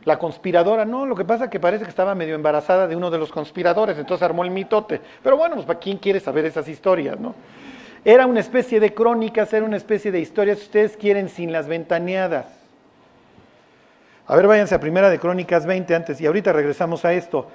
[0.05, 3.09] La conspiradora, no, lo que pasa es que parece que estaba medio embarazada de uno
[3.09, 5.01] de los conspiradores, entonces armó el mitote.
[5.23, 7.33] Pero bueno, pues para quién quiere saber esas historias, ¿no?
[8.05, 11.67] Era una especie de crónicas, era una especie de historias, si ustedes quieren, sin las
[11.67, 12.56] ventaneadas.
[14.27, 17.47] A ver, váyanse a Primera de Crónicas 20 antes, y ahorita regresamos a esto.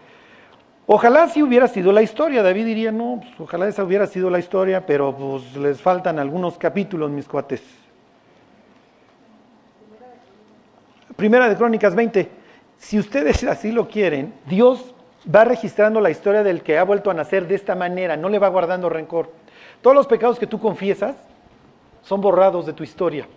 [0.87, 4.39] Ojalá si hubiera sido la historia, David diría, no, pues, ojalá esa hubiera sido la
[4.39, 7.63] historia, pero pues les faltan algunos capítulos, mis cuates.
[11.15, 12.29] Primera de Crónicas 20.
[12.79, 14.95] Si ustedes así lo quieren, Dios
[15.33, 18.39] va registrando la historia del que ha vuelto a nacer de esta manera, no le
[18.39, 19.31] va guardando rencor.
[19.83, 21.17] Todos los pecados que tú confiesas
[22.03, 23.29] son borrados de tu historia.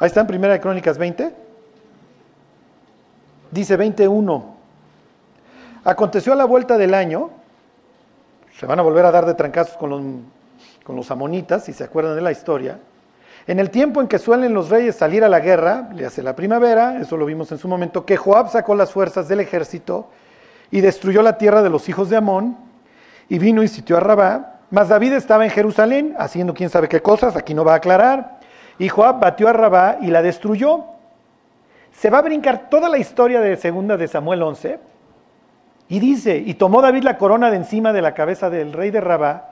[0.00, 1.30] Ahí está en Primera de Crónicas 20.
[3.50, 4.56] Dice 21.
[5.84, 7.28] Aconteció a la vuelta del año,
[8.58, 10.00] se van a volver a dar de trancazos con los,
[10.84, 12.78] con los amonitas, si se acuerdan de la historia.
[13.46, 16.34] En el tiempo en que suelen los reyes salir a la guerra, le hace la
[16.34, 20.08] primavera, eso lo vimos en su momento, que Joab sacó las fuerzas del ejército
[20.70, 22.56] y destruyó la tierra de los hijos de Amón
[23.28, 24.60] y vino y sitió a Rabá.
[24.70, 28.39] Mas David estaba en Jerusalén haciendo quién sabe qué cosas, aquí no va a aclarar.
[28.80, 30.84] Y Joab batió a Rabá y la destruyó.
[31.92, 34.80] Se va a brincar toda la historia de segunda de Samuel 11
[35.88, 39.02] y dice, y tomó David la corona de encima de la cabeza del rey de
[39.02, 39.50] Rabá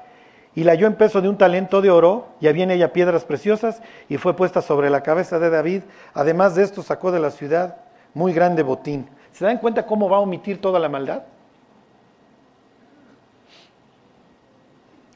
[0.55, 3.25] y la halló en peso de un talento de oro, y había en ella piedras
[3.25, 5.83] preciosas, y fue puesta sobre la cabeza de David.
[6.15, 7.77] Además de esto sacó de la ciudad
[8.15, 9.09] muy grande botín.
[9.31, 11.23] ¿Se dan cuenta cómo va a omitir toda la maldad?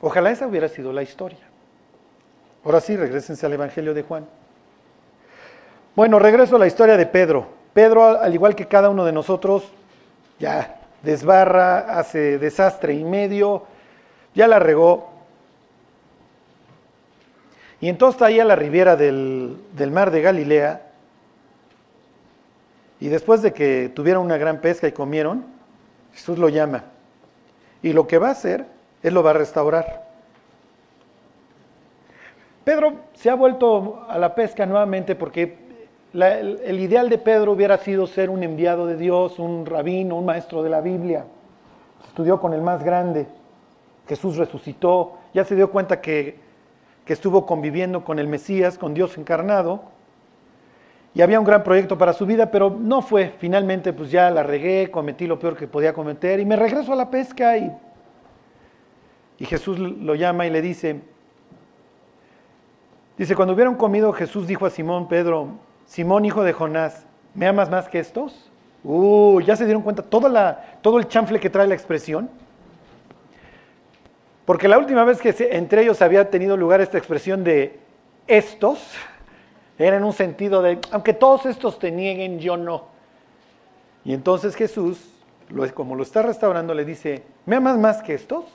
[0.01, 1.52] Ojalá esa hubiera sido la historia.
[2.65, 4.27] Ahora sí, regresense al Evangelio de Juan.
[5.97, 7.47] Bueno, regreso a la historia de Pedro.
[7.73, 9.65] Pedro, al igual que cada uno de nosotros,
[10.39, 13.65] ya desbarra, hace desastre y medio,
[14.35, 15.13] ya la regó,
[17.83, 19.59] y entonces está ahí a la ribera del,
[19.91, 20.83] mar de Galilea.
[23.01, 25.45] Y después de que tuvieron una gran pesca y comieron,
[26.15, 26.85] Jesús lo llama.
[27.83, 28.67] Y lo que va a hacer,
[29.03, 30.02] Él lo va a restaurar.
[32.65, 35.59] Pedro se ha vuelto a la pesca nuevamente porque
[36.15, 40.27] el, el, ideal de Pedro hubiera sido ser un enviado de Dios, un rabino, un
[40.27, 41.25] maestro de la Biblia.
[42.07, 43.27] Estudió con el más grande.
[44.07, 45.15] Jesús resucitó.
[45.33, 46.53] Ya se dio cuenta que
[47.05, 49.83] que estuvo conviviendo con el Mesías, con Dios encarnado,
[51.15, 53.35] y había un gran proyecto para su vida, pero no fue.
[53.39, 56.97] Finalmente, pues ya la regué, cometí lo peor que podía cometer, y me regreso a
[56.97, 57.71] la pesca, y,
[59.39, 61.01] y Jesús lo llama y le dice,
[63.23, 65.49] dice, cuando hubieron comido, Jesús dijo a Simón, Pedro,
[65.87, 68.51] Simón, hijo de Jonás, ¿me amas más que estos?
[68.83, 72.29] Uh, ya se dieron cuenta la, todo el chanfle que trae la expresión.
[74.45, 77.79] Porque la última vez que entre ellos había tenido lugar esta expresión de
[78.27, 78.81] estos,
[79.79, 82.87] era en un sentido de, aunque todos estos te nieguen, yo no.
[84.05, 84.99] Y entonces Jesús,
[85.75, 88.47] como lo está restaurando, le dice, ¿me amas más que estos?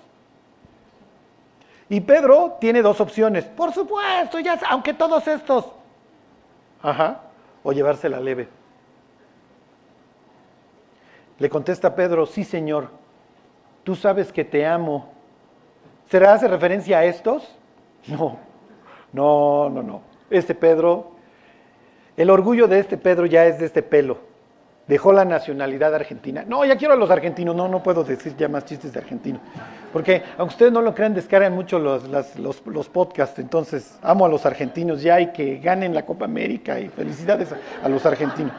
[1.89, 3.45] Y Pedro tiene dos opciones.
[3.45, 5.65] Por supuesto, ya, aunque todos estos.
[6.81, 7.21] Ajá.
[7.63, 8.47] O llevársela leve.
[11.39, 12.89] Le contesta Pedro, sí Señor,
[13.83, 15.13] tú sabes que te amo.
[16.09, 17.55] ¿Será hace referencia a estos?
[18.07, 18.37] No,
[19.11, 20.01] no, no, no.
[20.29, 21.11] Este Pedro,
[22.15, 24.17] el orgullo de este Pedro ya es de este pelo.
[24.87, 26.45] Dejó la nacionalidad argentina.
[26.47, 27.55] No, ya quiero a los argentinos.
[27.55, 29.39] No, no puedo decir ya más chistes de argentino.
[29.97, 33.39] Porque, aunque ustedes no lo crean, descargan mucho los, los, los, podcasts.
[33.39, 37.49] Entonces, amo a los argentinos ya y que ganen la Copa América y felicidades
[37.81, 38.53] a los argentinos.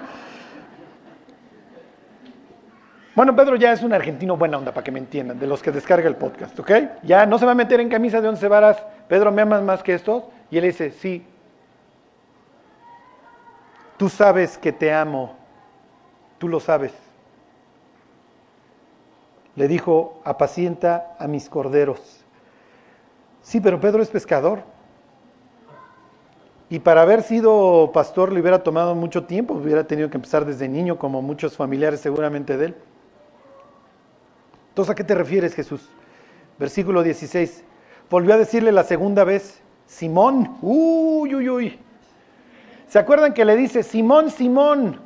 [3.14, 5.70] Bueno, Pedro ya es un argentino buena onda, para que me entiendan, de los que
[5.70, 6.72] descarga el podcast, ¿ok?
[7.05, 8.85] Ya no se va a meter en camisa de once varas.
[9.07, 10.24] Pedro, ¿me amas más que estos?
[10.51, 11.24] Y él dice, sí.
[13.96, 15.37] Tú sabes que te amo.
[16.38, 17.08] Tú lo sabes.
[19.59, 22.25] Le dijo, apacienta a mis corderos.
[23.42, 24.62] Sí, pero Pedro es pescador.
[26.71, 30.68] Y para haber sido pastor le hubiera tomado mucho tiempo, hubiera tenido que empezar desde
[30.68, 32.77] niño, como muchos familiares seguramente de él.
[34.68, 35.88] Entonces, ¿a qué te refieres, Jesús?
[36.57, 37.64] Versículo 16.
[38.09, 41.79] Volvió a decirle la segunda vez, Simón, uy, uy, uy.
[42.87, 45.01] ¿Se acuerdan que le dice, Simón, Simón?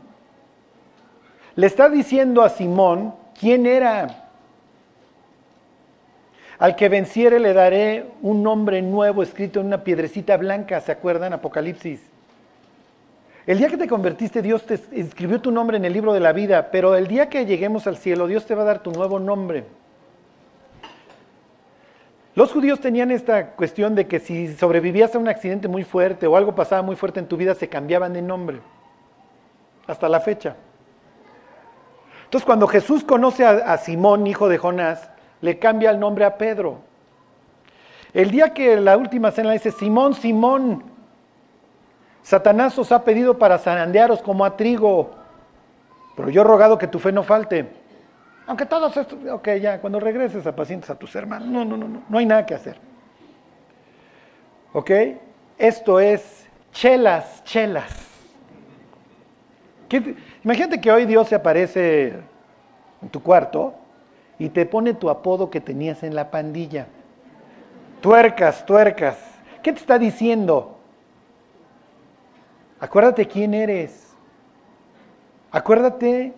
[1.55, 4.22] Le está diciendo a Simón quién era.
[6.63, 11.33] Al que venciere le daré un nombre nuevo escrito en una piedrecita blanca, ¿se acuerdan?
[11.33, 12.01] Apocalipsis.
[13.49, 16.33] El día que te convertiste, Dios te escribió tu nombre en el libro de la
[16.33, 19.19] vida, pero el día que lleguemos al cielo, Dios te va a dar tu nuevo
[19.19, 19.65] nombre.
[22.37, 26.37] Los judíos tenían esta cuestión de que si sobrevivías a un accidente muy fuerte o
[26.37, 28.61] algo pasaba muy fuerte en tu vida, se cambiaban de nombre.
[29.89, 30.55] Hasta la fecha.
[32.27, 35.11] Entonces, cuando Jesús conoce a, Simón, hijo de Jonás,
[35.43, 36.79] le cambia el nombre a Pedro.
[38.15, 40.85] El día que la última cena dice, Simón, Simón,
[42.23, 45.11] Satanás os ha pedido para zarandearos como a trigo,
[46.17, 47.69] pero yo he rogado que tu fe no falte.
[48.47, 51.89] Aunque todos estos, ok, ya, cuando regreses a pacientes a tus hermanos, no, no, no,
[51.89, 52.77] no, no hay nada que hacer.
[54.73, 54.91] ¿Ok?
[55.59, 58.09] Esto es chelas, chelas.
[60.45, 62.15] Imagínate que hoy Dios se aparece
[63.03, 63.75] en tu cuarto
[64.43, 66.89] y te pone tu apodo que tenías en la pandilla.
[68.01, 69.17] Tuercas, tuercas.
[69.63, 70.79] ¿Qué te está diciendo?
[72.81, 74.17] Acuérdate quién eres.
[75.53, 76.35] Acuérdate,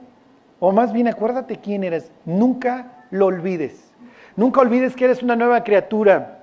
[0.60, 2.12] o más bien acuérdate quién eres.
[2.26, 3.90] Nunca lo olvides.
[4.36, 6.42] Nunca olvides que eres una nueva criatura.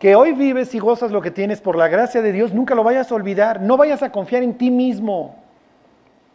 [0.00, 2.82] Que hoy vives y gozas lo que tienes por la gracia de Dios, nunca lo
[2.82, 3.60] vayas a olvidar.
[3.60, 5.36] No vayas a confiar en ti mismo.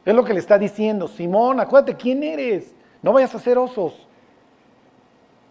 [0.05, 1.09] Es lo que le está diciendo.
[1.09, 2.78] Simón, acuérdate quién eres.
[3.01, 4.07] No vayas a hacer osos.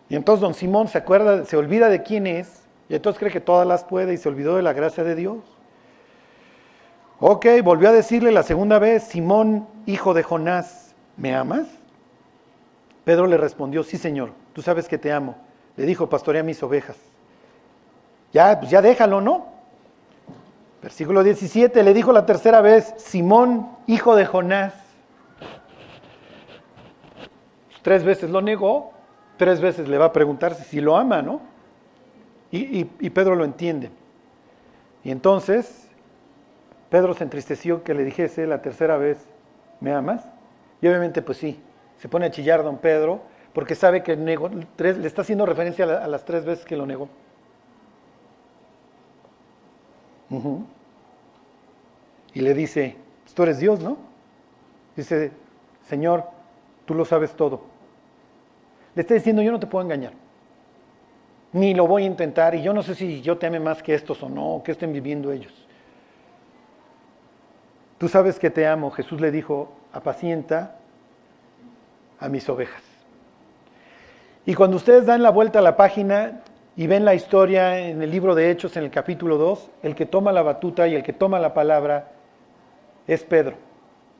[0.09, 3.41] Y entonces don Simón se acuerda, se olvida de quién es, y entonces cree que
[3.41, 5.39] todas las puede y se olvidó de la gracia de Dios.
[7.21, 11.67] Ok, volvió a decirle la segunda vez, Simón, hijo de Jonás, ¿me amas?
[13.05, 15.37] Pedro le respondió, sí señor, tú sabes que te amo.
[15.77, 16.97] Le dijo, pastorea mis ovejas.
[18.33, 19.47] Ya, pues ya déjalo, ¿no?
[20.83, 24.75] Versículo 17, le dijo la tercera vez, Simón, hijo de Jonás.
[27.83, 28.93] Tres veces lo negó,
[29.37, 31.41] tres veces le va a preguntar si lo ama, ¿no?
[32.51, 33.91] Y, y, Pedro lo entiende.
[35.05, 35.89] Y entonces,
[36.89, 39.29] Pedro se entristeció que le dijese la tercera vez,
[39.81, 40.27] ¿me amas?
[40.81, 41.61] Y obviamente, pues sí,
[41.99, 43.21] se pone a chillar don Pedro,
[43.53, 46.87] porque sabe que negó, tres, le está haciendo referencia a, las tres veces que lo
[46.87, 47.09] negó.
[52.35, 52.97] Y le dice,
[53.35, 53.99] tú eres Dios, ¿no?
[54.97, 55.33] Dice,
[55.87, 56.25] Señor,
[56.89, 57.61] tú lo sabes todo.
[58.95, 60.15] Le está diciendo, yo no te puedo engañar.
[61.53, 62.55] Ni lo voy a intentar.
[62.55, 64.73] Y yo no sé si yo te ame más que estos o no, o que
[64.73, 65.53] estén viviendo ellos.
[67.99, 68.91] Tú sabes que te amo.
[68.91, 70.77] Jesús le dijo, apacienta
[72.19, 72.83] a mis ovejas.
[74.47, 76.41] Y cuando ustedes dan la vuelta a la página
[76.75, 80.07] y ven la historia en el libro de Hechos, en el capítulo 2, el que
[80.07, 82.13] toma la batuta y el que toma la palabra
[83.07, 83.68] es Pedro.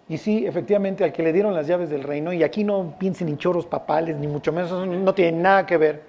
[0.09, 3.29] Y sí, efectivamente, al que le dieron las llaves del reino, y aquí no piensen
[3.29, 6.03] en choros papales, ni mucho menos, eso no tiene nada que ver,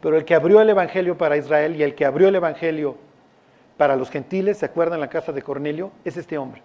[0.00, 2.96] pero el que abrió el Evangelio para Israel y el que abrió el Evangelio
[3.76, 5.90] para los gentiles, ¿se acuerdan la casa de Cornelio?
[6.04, 6.62] Es este hombre.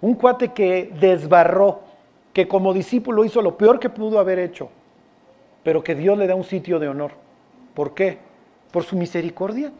[0.00, 1.80] Un cuate que desbarró,
[2.34, 4.68] que como discípulo hizo lo peor que pudo haber hecho,
[5.62, 7.12] pero que Dios le da un sitio de honor.
[7.74, 8.18] ¿Por qué?
[8.70, 9.72] Por su misericordia.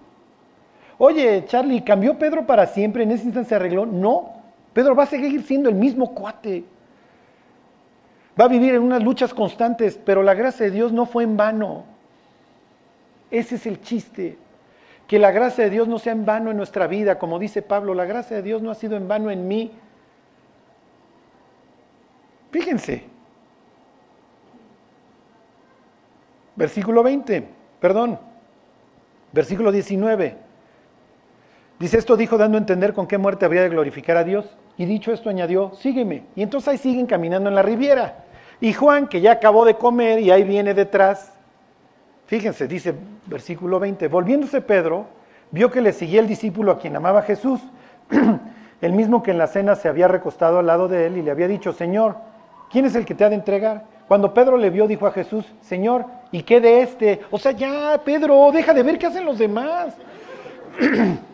[0.99, 3.03] Oye, Charlie, ¿cambió Pedro para siempre?
[3.03, 3.85] ¿En ese instante se arregló?
[3.85, 4.36] No.
[4.77, 6.63] Pedro va a seguir siendo el mismo cuate.
[8.39, 11.35] Va a vivir en unas luchas constantes, pero la gracia de Dios no fue en
[11.35, 11.87] vano.
[13.31, 14.37] Ese es el chiste.
[15.07, 17.95] Que la gracia de Dios no sea en vano en nuestra vida, como dice Pablo,
[17.95, 19.73] la gracia de Dios no ha sido en vano en mí.
[22.51, 23.05] Fíjense.
[26.55, 27.49] Versículo 20,
[27.81, 28.21] perdón.
[29.33, 30.37] Versículo 19.
[31.79, 34.55] Dice, esto dijo dando a entender con qué muerte habría de glorificar a Dios.
[34.79, 36.25] Y dicho esto añadió, sígueme.
[36.35, 38.25] Y entonces ahí siguen caminando en la riviera.
[38.61, 41.33] Y Juan, que ya acabó de comer y ahí viene detrás,
[42.27, 42.95] fíjense, dice
[43.27, 45.07] versículo 20, volviéndose Pedro,
[45.51, 47.61] vio que le seguía el discípulo a quien amaba Jesús,
[48.81, 51.31] el mismo que en la cena se había recostado al lado de él y le
[51.31, 52.17] había dicho, Señor,
[52.71, 53.85] ¿quién es el que te ha de entregar?
[54.09, 57.21] Cuando Pedro le vio, dijo a Jesús, Señor, ¿y qué de este?
[57.31, 59.95] O sea, ya, Pedro, deja de ver qué hacen los demás.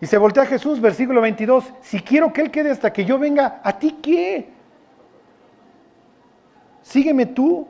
[0.00, 3.18] Y se voltea a Jesús, versículo 22, si quiero que Él quede hasta que yo
[3.18, 4.48] venga, ¿a ti qué?
[6.82, 7.66] Sígueme tú.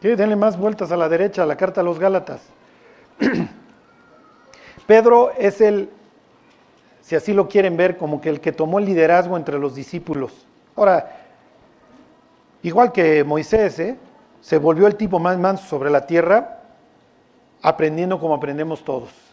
[0.00, 0.14] ¿Qué?
[0.14, 2.40] Denle más vueltas a la derecha, a la carta a los Gálatas.
[4.86, 5.90] Pedro es el,
[7.00, 10.46] si así lo quieren ver, como que el que tomó el liderazgo entre los discípulos.
[10.76, 11.10] Ahora,
[12.62, 13.96] igual que Moisés, ¿eh?
[14.40, 16.60] se volvió el tipo más manso sobre la tierra,
[17.60, 19.27] aprendiendo como aprendemos todos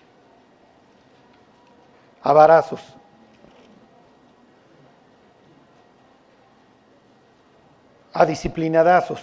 [2.26, 2.82] a varazos.
[8.14, 9.22] A disciplinadazos.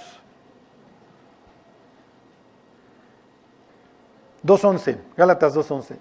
[4.45, 5.97] 2.11, Gálatas 2.11.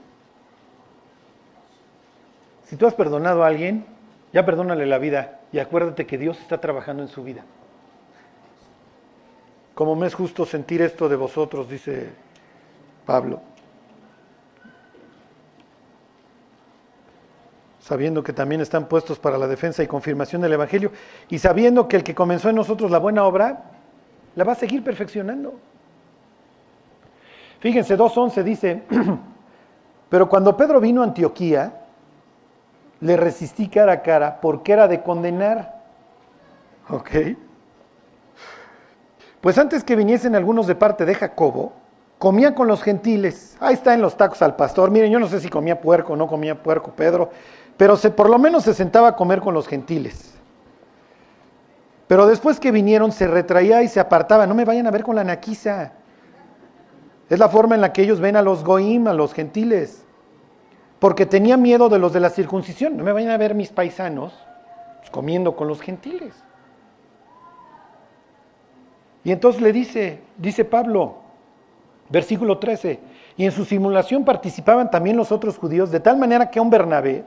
[2.65, 3.85] Si tú has perdonado a alguien,
[4.31, 7.43] ya perdónale la vida y acuérdate que Dios está trabajando en su vida.
[9.73, 12.09] Como me es justo sentir esto de vosotros, dice
[13.07, 13.50] Pablo.
[17.81, 20.91] Sabiendo que también están puestos para la defensa y confirmación del Evangelio,
[21.29, 23.63] y sabiendo que el que comenzó en nosotros la buena obra,
[24.35, 25.55] la va a seguir perfeccionando.
[27.59, 28.83] Fíjense, 2.11 dice,
[30.09, 31.81] pero cuando Pedro vino a Antioquía,
[33.01, 35.81] le resistí cara a cara porque era de condenar.
[36.89, 37.09] ¿Ok?
[39.41, 41.73] Pues antes que viniesen algunos de parte de Jacobo,
[42.19, 43.57] comía con los gentiles.
[43.59, 44.91] Ahí está en los tacos al pastor.
[44.91, 47.31] Miren, yo no sé si comía puerco o no comía puerco Pedro,
[47.81, 50.35] pero por lo menos se sentaba a comer con los gentiles.
[52.07, 54.45] Pero después que vinieron se retraía y se apartaba.
[54.45, 55.93] No me vayan a ver con la naquiza.
[57.27, 60.05] Es la forma en la que ellos ven a los goim, a los gentiles.
[60.99, 62.97] Porque tenía miedo de los de la circuncisión.
[62.97, 64.31] No me vayan a ver mis paisanos
[65.09, 66.35] comiendo con los gentiles.
[69.23, 71.15] Y entonces le dice, dice Pablo,
[72.09, 72.99] versículo 13,
[73.37, 77.25] y en su simulación participaban también los otros judíos, de tal manera que un Bernabé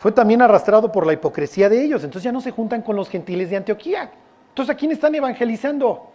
[0.00, 2.02] fue también arrastrado por la hipocresía de ellos.
[2.02, 4.10] Entonces ya no se juntan con los gentiles de Antioquía.
[4.48, 6.10] Entonces, ¿a quién están evangelizando?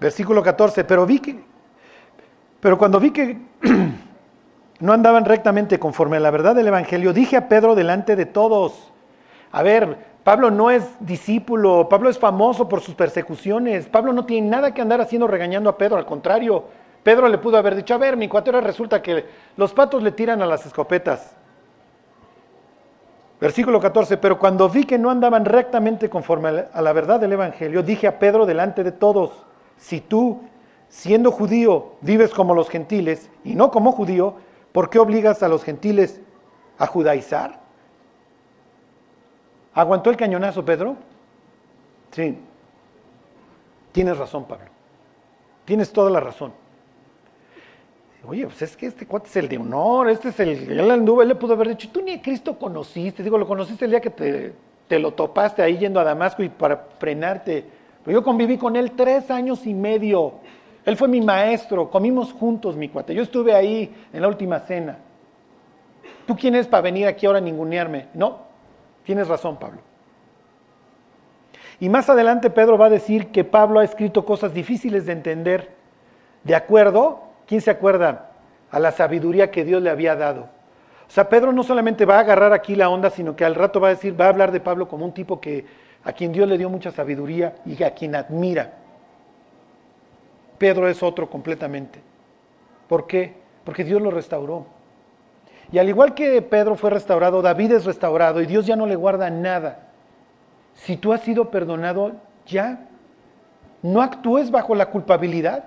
[0.00, 1.38] Versículo 14, pero vi que,
[2.58, 3.38] pero cuando vi que
[4.80, 8.90] no andaban rectamente conforme a la verdad del Evangelio, dije a Pedro delante de todos,
[9.52, 14.48] a ver, Pablo no es discípulo, Pablo es famoso por sus persecuciones, Pablo no tiene
[14.48, 16.64] nada que andar haciendo regañando a Pedro, al contrario,
[17.02, 19.24] Pedro le pudo haber dicho, a ver, mi cuatero resulta que
[19.56, 21.34] los patos le tiran a las escopetas.
[23.40, 27.82] Versículo 14, pero cuando vi que no andaban rectamente conforme a la verdad del Evangelio,
[27.82, 29.46] dije a Pedro delante de todos,
[29.78, 30.42] si tú,
[30.90, 34.34] siendo judío, vives como los gentiles y no como judío,
[34.72, 36.20] ¿por qué obligas a los gentiles
[36.76, 37.60] a judaizar?
[39.72, 40.96] ¿Aguantó el cañonazo, Pedro?
[42.10, 42.38] Sí.
[43.92, 44.66] Tienes razón, Pablo.
[45.64, 46.52] Tienes toda la razón.
[48.26, 51.22] Oye, pues es que este cuate es el de honor, este es el, él anduvo,
[51.22, 54.00] él le pudo haber dicho, tú ni a Cristo conociste, digo, lo conociste el día
[54.00, 54.52] que te,
[54.86, 57.64] te lo topaste ahí yendo a Damasco y para frenarte.
[58.04, 60.34] Pero yo conviví con él tres años y medio.
[60.84, 63.14] Él fue mi maestro, comimos juntos, mi cuate.
[63.14, 64.98] Yo estuve ahí en la última cena.
[66.26, 68.08] ¿Tú quién es para venir aquí ahora a ningunearme?
[68.14, 68.50] No,
[69.04, 69.80] Tienes razón, Pablo.
[71.78, 75.74] Y más adelante Pedro va a decir que Pablo ha escrito cosas difíciles de entender,
[76.44, 78.30] de acuerdo, ¿quién se acuerda?
[78.70, 80.42] A la sabiduría que Dios le había dado.
[80.42, 83.80] O sea, Pedro no solamente va a agarrar aquí la onda, sino que al rato
[83.80, 85.66] va a decir, va a hablar de Pablo como un tipo que
[86.04, 88.74] a quien Dios le dio mucha sabiduría y a quien admira.
[90.58, 92.00] Pedro es otro completamente.
[92.86, 93.34] ¿Por qué?
[93.64, 94.66] Porque Dios lo restauró.
[95.72, 98.94] Y al igual que Pedro fue restaurado, David es restaurado y Dios ya no le
[98.94, 99.88] guarda nada.
[100.74, 102.12] Si tú has sido perdonado,
[102.46, 102.86] ya.
[103.82, 105.64] No actúes bajo la culpabilidad.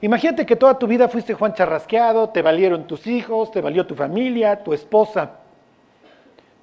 [0.00, 3.94] Imagínate que toda tu vida fuiste Juan charrasqueado, te valieron tus hijos, te valió tu
[3.94, 5.38] familia, tu esposa.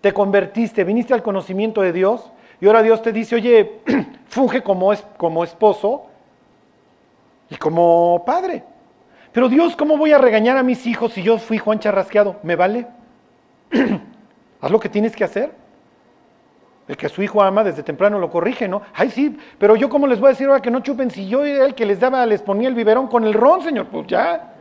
[0.01, 3.81] Te convertiste, viniste al conocimiento de Dios y ahora Dios te dice, oye,
[4.27, 6.07] funge como, es, como esposo
[7.49, 8.63] y como padre.
[9.31, 12.37] Pero Dios, ¿cómo voy a regañar a mis hijos si yo fui Juan Charrasqueado?
[12.43, 12.87] ¿Me vale?
[14.61, 15.60] Haz lo que tienes que hacer.
[16.91, 18.81] El que su hijo ama desde temprano lo corrige, ¿no?
[18.93, 21.45] Ay, sí, pero yo cómo les voy a decir ahora que no chupen si yo
[21.45, 23.85] era el que les daba, les ponía el biberón con el ron, señor.
[23.85, 24.55] Pues ya.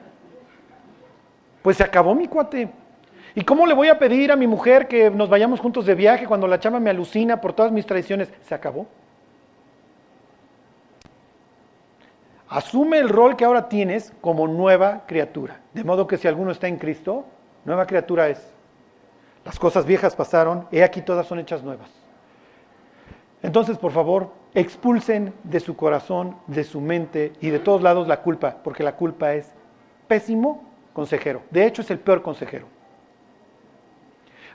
[1.60, 2.70] Pues se acabó mi cuate.
[3.34, 6.24] ¿Y cómo le voy a pedir a mi mujer que nos vayamos juntos de viaje
[6.24, 8.32] cuando la chama me alucina por todas mis tradiciones?
[8.42, 8.86] Se acabó.
[12.48, 15.62] Asume el rol que ahora tienes como nueva criatura.
[15.74, 17.24] De modo que si alguno está en Cristo,
[17.64, 18.54] nueva criatura es.
[19.44, 21.99] Las cosas viejas pasaron, he aquí todas son hechas nuevas.
[23.42, 28.22] Entonces, por favor, expulsen de su corazón, de su mente y de todos lados la
[28.22, 29.52] culpa, porque la culpa es
[30.06, 31.42] pésimo consejero.
[31.50, 32.66] De hecho, es el peor consejero.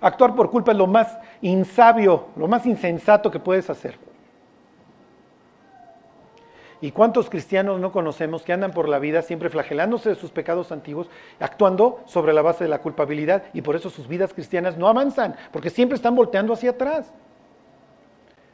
[0.01, 3.97] Actuar por culpa es lo más insabio, lo más insensato que puedes hacer.
[6.81, 10.71] ¿Y cuántos cristianos no conocemos que andan por la vida siempre flagelándose de sus pecados
[10.71, 11.09] antiguos,
[11.39, 15.35] actuando sobre la base de la culpabilidad y por eso sus vidas cristianas no avanzan,
[15.51, 17.11] porque siempre están volteando hacia atrás?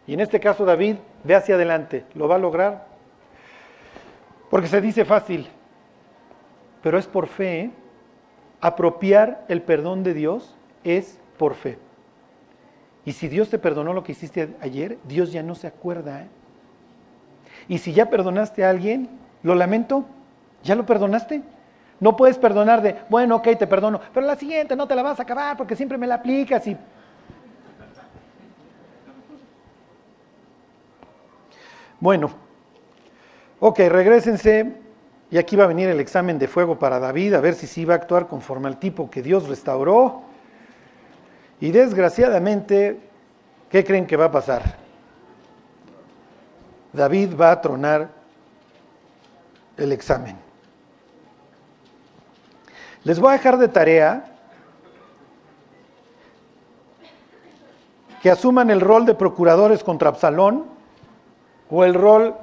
[0.08, 2.86] Y en este caso David ve hacia adelante, ¿lo va a lograr?
[4.50, 5.48] Porque se dice fácil,
[6.82, 7.60] pero es por fe.
[7.62, 7.72] ¿eh?
[8.60, 11.80] Apropiar el perdón de Dios es por fe.
[13.06, 16.22] Y si Dios te perdonó lo que hiciste ayer, Dios ya no se acuerda.
[16.22, 16.28] ¿eh?
[17.68, 19.10] Y si ya perdonaste a alguien,
[19.44, 20.06] lo lamento,
[20.64, 21.42] ¿ya lo perdonaste?
[22.00, 25.20] No puedes perdonar de, bueno, ok, te perdono, pero la siguiente no te la vas
[25.20, 26.78] a acabar porque siempre me la aplicas y...
[32.02, 32.32] Bueno,
[33.60, 34.76] ok, regresense
[35.30, 37.86] Y aquí va a venir el examen de fuego para David, a ver si sí
[37.86, 40.24] va a actuar conforme al tipo que Dios restauró.
[41.62, 43.00] Y desgraciadamente,
[43.70, 44.76] ¿qué creen que va a pasar?
[46.92, 48.10] David va a tronar
[49.78, 50.36] el examen.
[53.04, 54.26] Les voy a dejar de tarea
[58.22, 60.81] que asuman el rol de procuradores contra Absalón
[61.72, 62.36] o el rol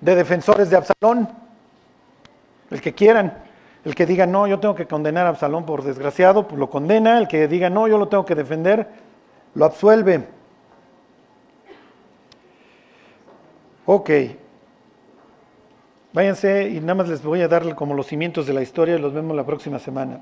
[0.00, 1.28] de defensores de Absalón,
[2.70, 3.44] el que quieran.
[3.84, 7.18] El que diga, no, yo tengo que condenar a Absalón por desgraciado, pues lo condena.
[7.18, 8.88] El que diga, no, yo lo tengo que defender,
[9.54, 10.26] lo absuelve.
[13.86, 14.10] Ok.
[16.12, 18.98] Váyanse y nada más les voy a dar como los cimientos de la historia y
[18.98, 20.20] los vemos la próxima semana.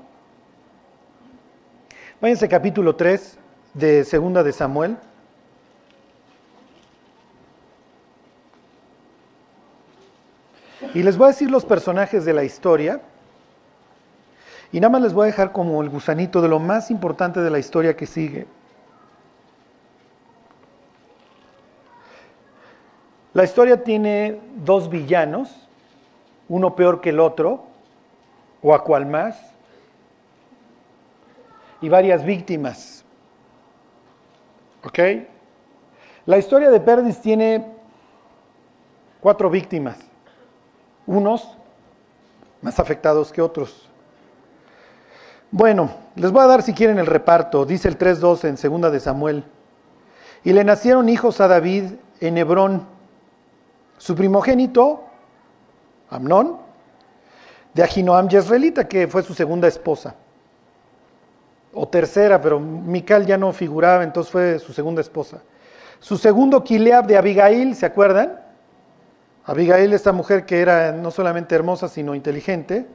[2.21, 3.37] Váyanse capítulo 3
[3.73, 4.97] de Segunda de Samuel.
[10.93, 13.01] Y les voy a decir los personajes de la historia.
[14.71, 17.49] Y nada más les voy a dejar como el gusanito de lo más importante de
[17.49, 18.47] la historia que sigue.
[23.33, 25.67] La historia tiene dos villanos,
[26.47, 27.63] uno peor que el otro,
[28.61, 29.53] o a cual más,
[31.81, 33.05] y varias víctimas.
[34.83, 34.99] ¿Ok?
[36.25, 37.65] La historia de Perdis tiene
[39.21, 40.08] cuatro víctimas,
[41.09, 41.49] unos
[42.61, 43.89] más afectados que otros.
[45.49, 48.99] Bueno, les voy a dar si quieren el reparto, dice el 3.12 en segunda de
[48.99, 49.43] Samuel.
[50.43, 52.85] Y le nacieron hijos a David en Hebrón,
[53.97, 55.03] su primogénito,
[56.11, 56.57] Amnón,
[57.73, 60.13] de Ahinoam Jezreelita, que fue su segunda esposa,
[61.73, 65.41] o tercera, pero Mical ya no figuraba, entonces fue su segunda esposa.
[65.99, 68.48] Su segundo, Kileab de Abigail, ¿se acuerdan?
[69.49, 72.85] Abigail, esta mujer que era no solamente hermosa, sino inteligente.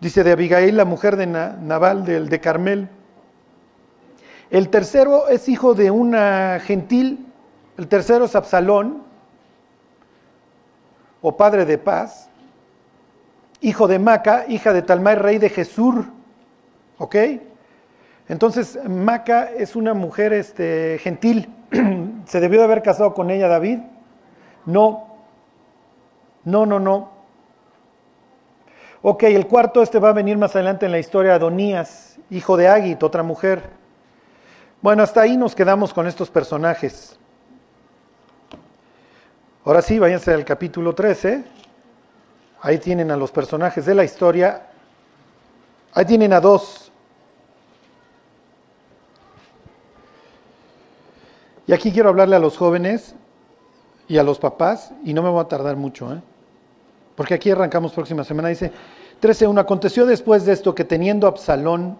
[0.00, 2.88] Dice de Abigail, la mujer de Nabal, del de Carmel.
[4.50, 7.26] El tercero es hijo de una gentil,
[7.76, 9.02] el tercero es Absalón,
[11.20, 12.28] o padre de paz,
[13.60, 16.04] hijo de Maca, hija de Talmai, rey de Jesús.
[16.98, 17.16] ¿Ok?
[18.28, 21.52] Entonces, Maca es una mujer este, gentil.
[22.26, 23.80] ¿Se debió de haber casado con ella David?
[24.66, 25.13] No.
[26.44, 27.10] No, no, no.
[29.02, 32.68] Ok, el cuarto, este va a venir más adelante en la historia, Adonías, hijo de
[32.68, 33.62] Agit, otra mujer.
[34.80, 37.18] Bueno, hasta ahí nos quedamos con estos personajes.
[39.64, 41.44] Ahora sí, váyanse al capítulo 13.
[42.60, 44.68] Ahí tienen a los personajes de la historia.
[45.92, 46.90] Ahí tienen a dos.
[51.66, 53.14] Y aquí quiero hablarle a los jóvenes
[54.06, 56.20] y a los papás, y no me voy a tardar mucho, ¿eh?
[57.14, 58.48] Porque aquí arrancamos próxima semana.
[58.48, 58.72] Dice
[59.22, 61.98] 13.1, aconteció después de esto que teniendo Absalón,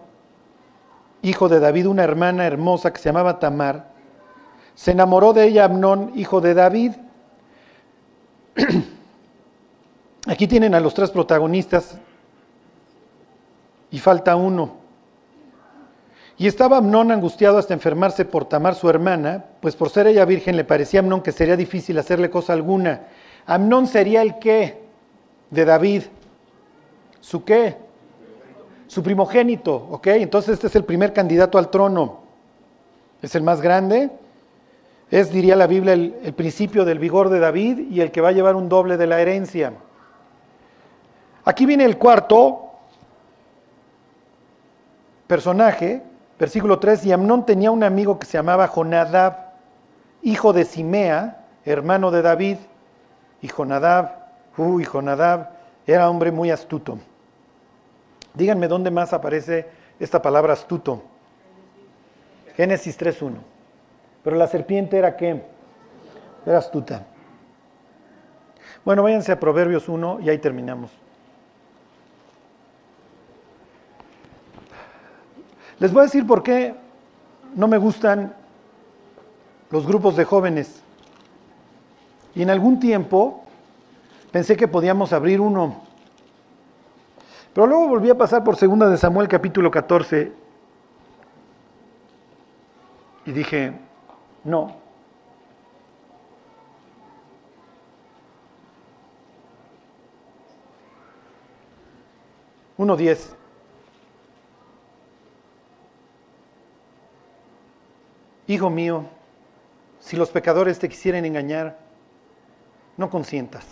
[1.21, 3.93] hijo de David, una hermana hermosa que se llamaba Tamar,
[4.75, 6.91] se enamoró de ella Amnón, hijo de David.
[10.27, 11.97] Aquí tienen a los tres protagonistas
[13.91, 14.83] y falta uno.
[16.37, 20.57] Y estaba Amnón angustiado hasta enfermarse por Tamar su hermana, pues por ser ella virgen
[20.57, 23.03] le parecía a Amnón que sería difícil hacerle cosa alguna.
[23.45, 24.84] Amnón sería el qué
[25.49, 26.03] de David.
[27.19, 27.77] ¿Su qué?
[28.87, 30.07] Su primogénito, ¿ok?
[30.07, 32.19] Entonces este es el primer candidato al trono.
[33.21, 34.11] Es el más grande.
[35.09, 38.29] Es, diría la Biblia, el, el principio del vigor de David y el que va
[38.29, 39.73] a llevar un doble de la herencia.
[41.45, 42.71] Aquí viene el cuarto
[45.27, 46.03] personaje,
[46.37, 49.53] Versículo 3, y Amnón tenía un amigo que se llamaba Jonadab,
[50.21, 52.57] hijo de Simea, hermano de David,
[53.41, 54.24] y Jonadab,
[54.57, 55.49] uy, Jonadab
[55.85, 56.97] era hombre muy astuto.
[58.33, 59.67] Díganme dónde más aparece
[59.99, 61.03] esta palabra astuto.
[62.55, 63.33] Génesis 3.1.
[64.23, 65.41] Pero la serpiente era qué?
[66.45, 67.05] Era astuta.
[68.83, 70.91] Bueno, váyanse a Proverbios 1 y ahí terminamos.
[75.79, 76.75] Les voy a decir por qué
[77.55, 78.33] no me gustan
[79.69, 80.81] los grupos de jóvenes.
[82.33, 83.44] Y en algún tiempo
[84.35, 85.81] pensé que podíamos abrir uno.
[87.53, 90.33] Pero luego volví a pasar por segunda de Samuel capítulo 14
[93.27, 93.71] y dije,
[94.43, 94.75] no.
[102.75, 103.33] Uno diez.
[108.47, 109.05] Hijo mío,
[110.01, 111.79] si los pecadores te quisieren engañar,
[112.97, 113.65] no consientas.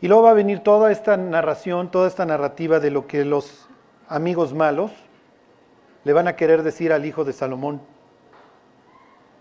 [0.00, 3.68] Y luego va a venir toda esta narración, toda esta narrativa de lo que los
[4.08, 4.92] amigos malos
[6.04, 7.82] le van a querer decir al hijo de Salomón.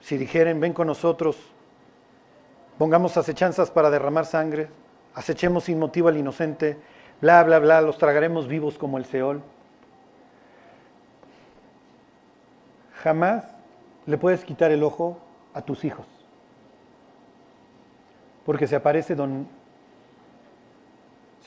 [0.02, 1.38] Si dijeren, ven con nosotros,
[2.78, 4.70] pongamos acechanzas para derramar sangre,
[5.14, 6.78] acechemos sin motivo al inocente,
[7.22, 9.42] bla, bla, bla, los tragaremos vivos como el Seol.
[13.02, 13.46] Jamás
[14.06, 15.20] le puedes quitar el ojo
[15.54, 16.06] a tus hijos.
[18.46, 19.48] Porque se aparece don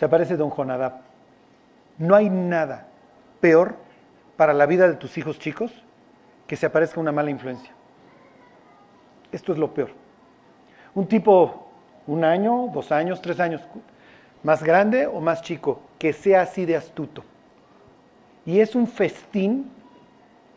[0.02, 0.94] se aparece don Jonadab.
[1.96, 2.88] No hay nada
[3.40, 3.76] peor
[4.36, 5.70] para la vida de tus hijos chicos
[6.48, 7.70] que se aparezca una mala influencia.
[9.30, 9.90] Esto es lo peor.
[10.96, 11.68] Un tipo,
[12.08, 13.62] un año, dos años, tres años,
[14.42, 17.22] más grande o más chico, que sea así de astuto.
[18.44, 19.70] Y es un festín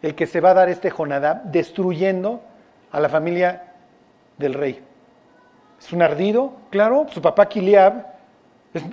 [0.01, 2.41] el que se va a dar este Jonadab destruyendo
[2.91, 3.73] a la familia
[4.39, 4.83] del rey.
[5.79, 8.14] Es un ardido, claro, su papá Kiliab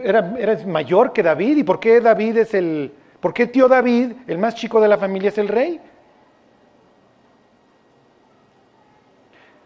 [0.03, 1.59] era, era mayor que David.
[1.59, 2.93] ¿Y por qué David es el...
[3.21, 5.81] ¿Por qué tío David, el más chico de la familia, es el rey?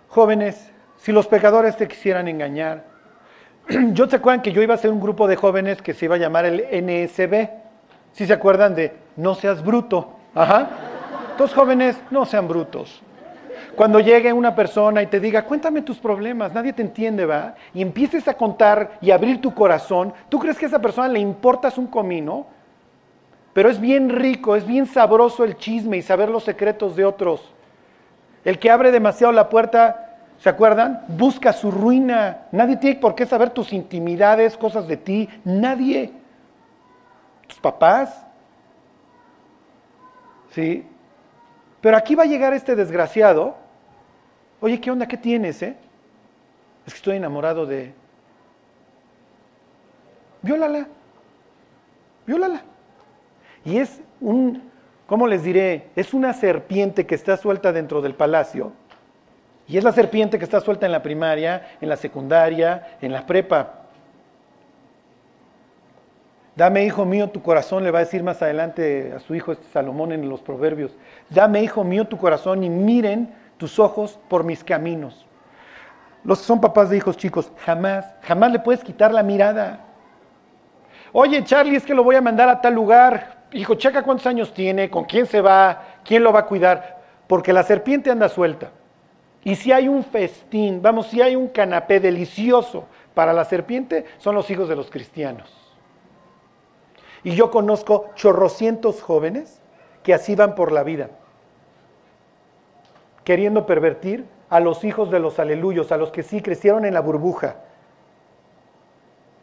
[0.08, 2.84] Jóvenes, si los pecadores te quisieran engañar,
[3.92, 6.16] yo te acuerdan que yo iba a ser un grupo de jóvenes que se iba
[6.16, 7.48] a llamar el NSB.
[8.12, 10.16] Si se acuerdan de no seas bruto.
[10.34, 10.68] Ajá.
[11.32, 13.02] Entonces, jóvenes, no sean brutos.
[13.74, 17.54] Cuando llegue una persona y te diga, cuéntame tus problemas, nadie te entiende, ¿va?
[17.74, 21.18] Y empieces a contar y abrir tu corazón, ¿tú crees que a esa persona le
[21.18, 22.46] importas un comino?
[23.52, 27.52] Pero es bien rico, es bien sabroso el chisme y saber los secretos de otros.
[28.44, 31.02] El que abre demasiado la puerta, ¿se acuerdan?
[31.08, 32.42] Busca su ruina.
[32.52, 35.28] Nadie tiene por qué saber tus intimidades, cosas de ti.
[35.44, 36.12] Nadie.
[37.48, 38.26] Tus papás.
[40.50, 40.86] ¿Sí?
[41.86, 43.54] Pero aquí va a llegar este desgraciado
[44.60, 45.06] Oye, ¿qué onda?
[45.06, 45.76] ¿Qué tienes, eh?
[46.84, 47.94] Es que estoy enamorado de...
[50.42, 50.88] Viólala.
[52.26, 52.62] Viólala.
[53.64, 54.68] Y es un,
[55.06, 55.90] ¿cómo les diré?
[55.94, 58.72] Es una serpiente que está suelta dentro del palacio.
[59.68, 63.24] Y es la serpiente que está suelta en la primaria, en la secundaria, en la
[63.26, 63.85] prepa.
[66.56, 69.66] Dame, hijo mío, tu corazón, le va a decir más adelante a su hijo este
[69.66, 70.90] Salomón en los proverbios.
[71.28, 75.26] Dame, hijo mío, tu corazón y miren tus ojos por mis caminos.
[76.24, 79.80] Los que son papás de hijos chicos, jamás, jamás le puedes quitar la mirada.
[81.12, 83.44] Oye, Charlie, es que lo voy a mandar a tal lugar.
[83.52, 87.52] Hijo, checa cuántos años tiene, con quién se va, quién lo va a cuidar, porque
[87.52, 88.70] la serpiente anda suelta.
[89.44, 94.34] Y si hay un festín, vamos, si hay un canapé delicioso para la serpiente, son
[94.34, 95.65] los hijos de los cristianos.
[97.24, 99.60] Y yo conozco chorrocientos jóvenes
[100.02, 101.10] que así van por la vida
[103.26, 107.00] queriendo pervertir a los hijos de los aleluyos, a los que sí crecieron en la
[107.00, 107.56] burbuja.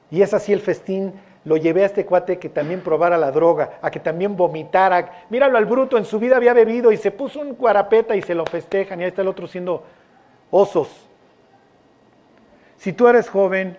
[0.09, 1.11] Y es así el festín,
[1.43, 5.26] lo llevé a este cuate que también probara la droga, a que también vomitara.
[5.30, 8.34] Míralo al bruto, en su vida había bebido y se puso un cuarapeta y se
[8.34, 9.84] lo festejan y ahí está el otro siendo
[10.49, 10.88] osos.
[12.78, 13.78] Si tú eres joven,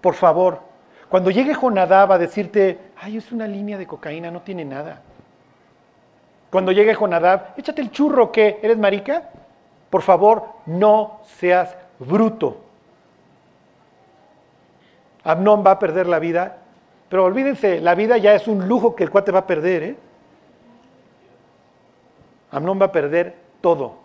[0.00, 0.60] por favor,
[1.08, 5.00] cuando llegue Jonadab a decirte, ay, es una línea de cocaína, no tiene nada.
[6.50, 9.30] Cuando llegue Jonadab, échate el churro que eres marica.
[9.90, 12.60] Por favor, no seas bruto.
[15.24, 16.58] Amnón va a perder la vida,
[17.08, 19.82] pero olvídense, la vida ya es un lujo que el cuate va a perder.
[19.82, 19.96] ¿eh?
[22.50, 23.96] Amnón va a perder todo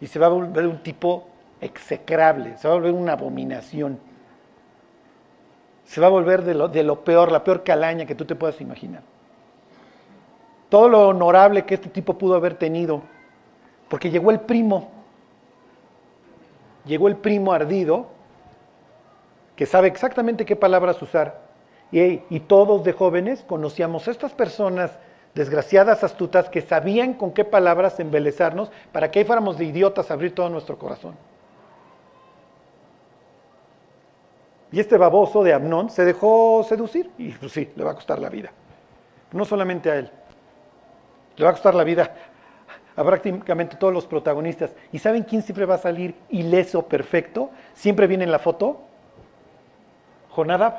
[0.00, 1.28] y se va a volver un tipo
[1.60, 3.98] execrable, se va a volver una abominación.
[5.86, 8.34] Se va a volver de lo, de lo peor, la peor calaña que tú te
[8.34, 9.02] puedas imaginar
[10.68, 13.02] todo lo honorable que este tipo pudo haber tenido,
[13.88, 14.90] porque llegó el primo,
[16.84, 18.08] llegó el primo ardido,
[19.54, 21.46] que sabe exactamente qué palabras usar,
[21.92, 24.98] y, todos de jóvenes conocíamos a estas personas
[25.34, 30.14] desgraciadas, astutas, que sabían con qué palabras embelezarnos para que ahí fuéramos de idiotas a
[30.14, 31.14] abrir todo nuestro corazón.
[34.72, 38.18] Y este baboso de Amnón se dejó seducir y pues sí, le va a costar
[38.18, 38.50] la vida.
[39.32, 40.10] No solamente a él.
[41.36, 42.14] Le va a costar la vida
[42.96, 44.74] a prácticamente todos los protagonistas.
[44.90, 47.50] ¿Y saben quién siempre va a salir ileso, perfecto?
[47.74, 48.80] Siempre viene en la foto.
[50.34, 50.74] Jonadab.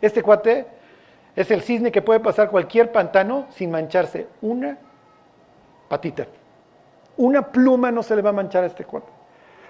[0.00, 0.66] Este cuate
[1.36, 4.78] es el cisne que puede pasar cualquier pantano sin mancharse una
[5.88, 6.26] patita.
[7.16, 9.13] Una pluma no se le va a manchar a este cuate.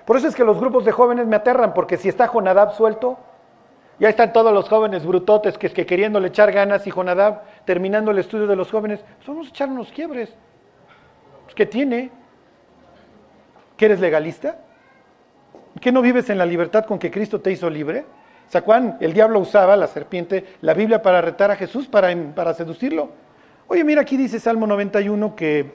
[0.05, 3.19] Por eso es que los grupos de jóvenes me aterran, porque si está Jonadab suelto,
[3.99, 8.19] ya están todos los jóvenes brutotes que, que queriéndole echar ganas y Jonadab terminando el
[8.19, 10.35] estudio de los jóvenes, pues vamos a echar unos quiebres.
[11.45, 12.11] Pues, ¿Qué tiene?
[13.77, 14.59] ¿Que eres legalista?
[15.81, 18.05] ¿Que no vives en la libertad con que Cristo te hizo libre?
[18.49, 18.99] ¿Se acuerdan?
[19.01, 23.11] El diablo usaba, la serpiente, la Biblia para retar a Jesús, para, para seducirlo.
[23.69, 25.73] Oye, mira, aquí dice Salmo 91 que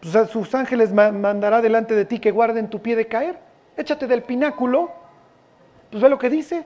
[0.00, 3.51] pues, a sus ángeles mandará delante de ti que guarden tu pie de caer.
[3.76, 4.90] Échate del pináculo.
[5.90, 6.64] Pues ve lo que dice.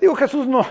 [0.00, 0.64] Digo, Jesús no,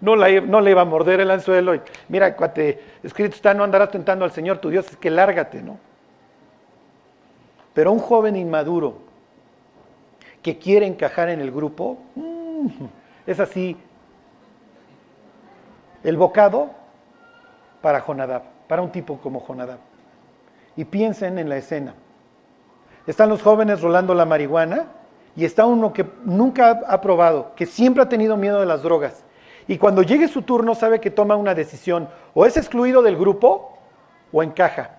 [0.00, 1.80] no, no le iba a morder el anzuelo.
[2.08, 5.78] Mira, cuate, escrito está, no andarás tentando al Señor tu Dios, es que lárgate, ¿no?
[7.72, 8.98] Pero un joven inmaduro
[10.42, 12.68] que quiere encajar en el grupo, mm,
[13.26, 13.76] es así,
[16.04, 16.70] el bocado
[17.80, 19.78] para Jonadab, para un tipo como Jonadab.
[20.76, 21.94] Y piensen en la escena.
[23.06, 24.86] Están los jóvenes rolando la marihuana
[25.36, 29.24] y está uno que nunca ha probado, que siempre ha tenido miedo de las drogas.
[29.66, 33.78] Y cuando llegue su turno sabe que toma una decisión, o es excluido del grupo
[34.32, 34.96] o encaja.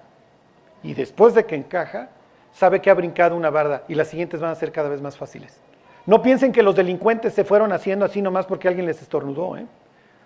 [0.83, 2.09] Y después de que encaja,
[2.53, 5.17] sabe que ha brincado una barda y las siguientes van a ser cada vez más
[5.17, 5.59] fáciles.
[6.05, 9.57] No piensen que los delincuentes se fueron haciendo así nomás porque alguien les estornudó.
[9.57, 9.65] ¿eh?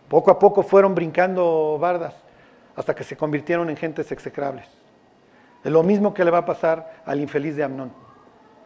[0.10, 2.14] Poco a poco fueron brincando bardas
[2.76, 4.68] hasta que se convirtieron en gentes execrables.
[5.64, 7.92] Es lo mismo que le va a pasar al infeliz de Amnón.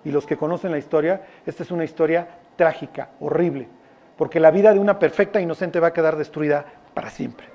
[0.05, 3.67] Y los que conocen la historia, esta es una historia trágica, horrible,
[4.17, 7.47] porque la vida de una perfecta inocente va a quedar destruida para siempre.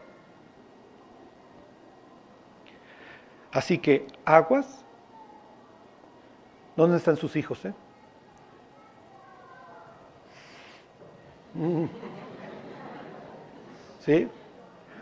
[3.52, 4.84] Así que aguas,
[6.76, 7.64] ¿dónde están sus hijos?
[7.64, 7.72] Eh?
[11.54, 11.86] Mm.
[14.00, 14.28] ¿Sí?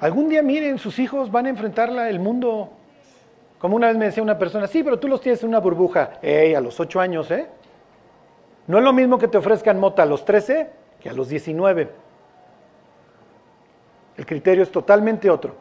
[0.00, 2.75] Algún día miren, sus hijos van a enfrentar el mundo
[3.58, 6.18] como una vez me decía una persona, sí, pero tú los tienes en una burbuja.
[6.22, 7.46] Ey, a los 8 años, ¿eh?
[8.66, 11.90] No es lo mismo que te ofrezcan mota a los 13 que a los 19.
[14.16, 15.54] El criterio es totalmente otro.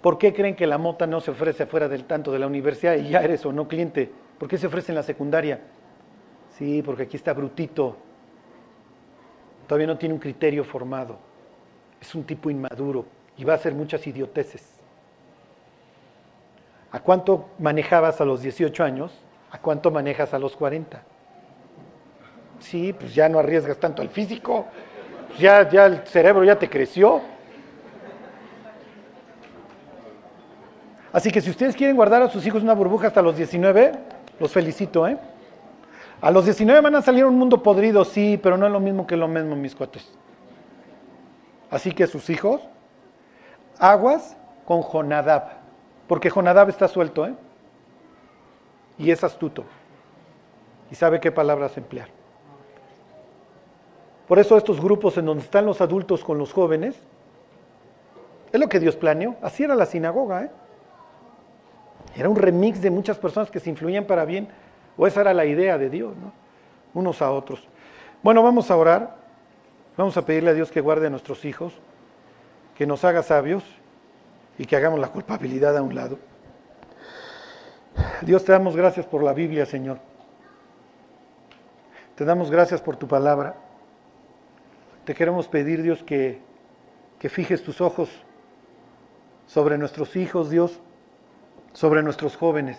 [0.00, 2.94] ¿Por qué creen que la mota no se ofrece fuera del tanto de la universidad
[2.96, 4.10] y ya eres o no cliente?
[4.38, 5.60] ¿Por qué se ofrece en la secundaria?
[6.58, 7.96] Sí, porque aquí está brutito.
[9.66, 11.16] Todavía no tiene un criterio formado.
[12.00, 14.73] Es un tipo inmaduro y va a hacer muchas idioteces.
[16.94, 19.10] ¿A cuánto manejabas a los 18 años?
[19.50, 21.02] ¿A cuánto manejas a los 40?
[22.60, 24.66] Sí, pues ya no arriesgas tanto al físico,
[25.26, 27.20] pues ya, ya el cerebro ya te creció.
[31.12, 33.90] Así que si ustedes quieren guardar a sus hijos una burbuja hasta los 19,
[34.38, 35.18] los felicito, ¿eh?
[36.20, 39.04] A los 19 van a salir un mundo podrido, sí, pero no es lo mismo
[39.04, 40.16] que lo mismo, mis cuates.
[41.72, 42.60] Así que sus hijos,
[43.80, 45.63] aguas con Jonadab.
[46.06, 47.34] Porque Jonadab está suelto, ¿eh?
[48.98, 49.64] Y es astuto.
[50.90, 52.08] Y sabe qué palabras emplear.
[54.28, 56.96] Por eso estos grupos en donde están los adultos con los jóvenes,
[58.52, 59.36] es lo que Dios planeó.
[59.42, 60.50] Así era la sinagoga, ¿eh?
[62.16, 64.48] Era un remix de muchas personas que se influían para bien,
[64.96, 66.32] o esa era la idea de Dios, ¿no?
[66.94, 67.66] Unos a otros.
[68.22, 69.24] Bueno, vamos a orar.
[69.96, 71.72] Vamos a pedirle a Dios que guarde a nuestros hijos,
[72.76, 73.62] que nos haga sabios
[74.58, 76.18] y que hagamos la culpabilidad a un lado.
[78.22, 79.98] Dios, te damos gracias por la Biblia, Señor.
[82.14, 83.56] Te damos gracias por tu palabra.
[85.04, 86.40] Te queremos pedir, Dios, que,
[87.18, 88.08] que fijes tus ojos
[89.46, 90.80] sobre nuestros hijos, Dios,
[91.72, 92.78] sobre nuestros jóvenes,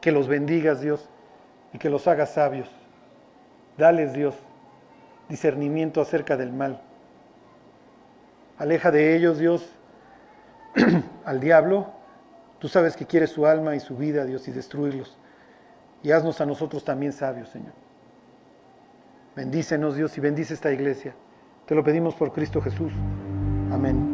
[0.00, 1.08] que los bendigas, Dios,
[1.72, 2.68] y que los hagas sabios.
[3.78, 4.34] Dales, Dios,
[5.28, 6.80] discernimiento acerca del mal.
[8.58, 9.68] Aleja de ellos, Dios,
[11.24, 11.92] al diablo,
[12.58, 15.16] tú sabes que quiere su alma y su vida, Dios, y destruirlos.
[16.02, 17.72] Y haznos a nosotros también sabios, Señor.
[19.34, 21.14] Bendícenos, Dios, y bendice esta iglesia.
[21.66, 22.92] Te lo pedimos por Cristo Jesús.
[23.72, 24.13] Amén.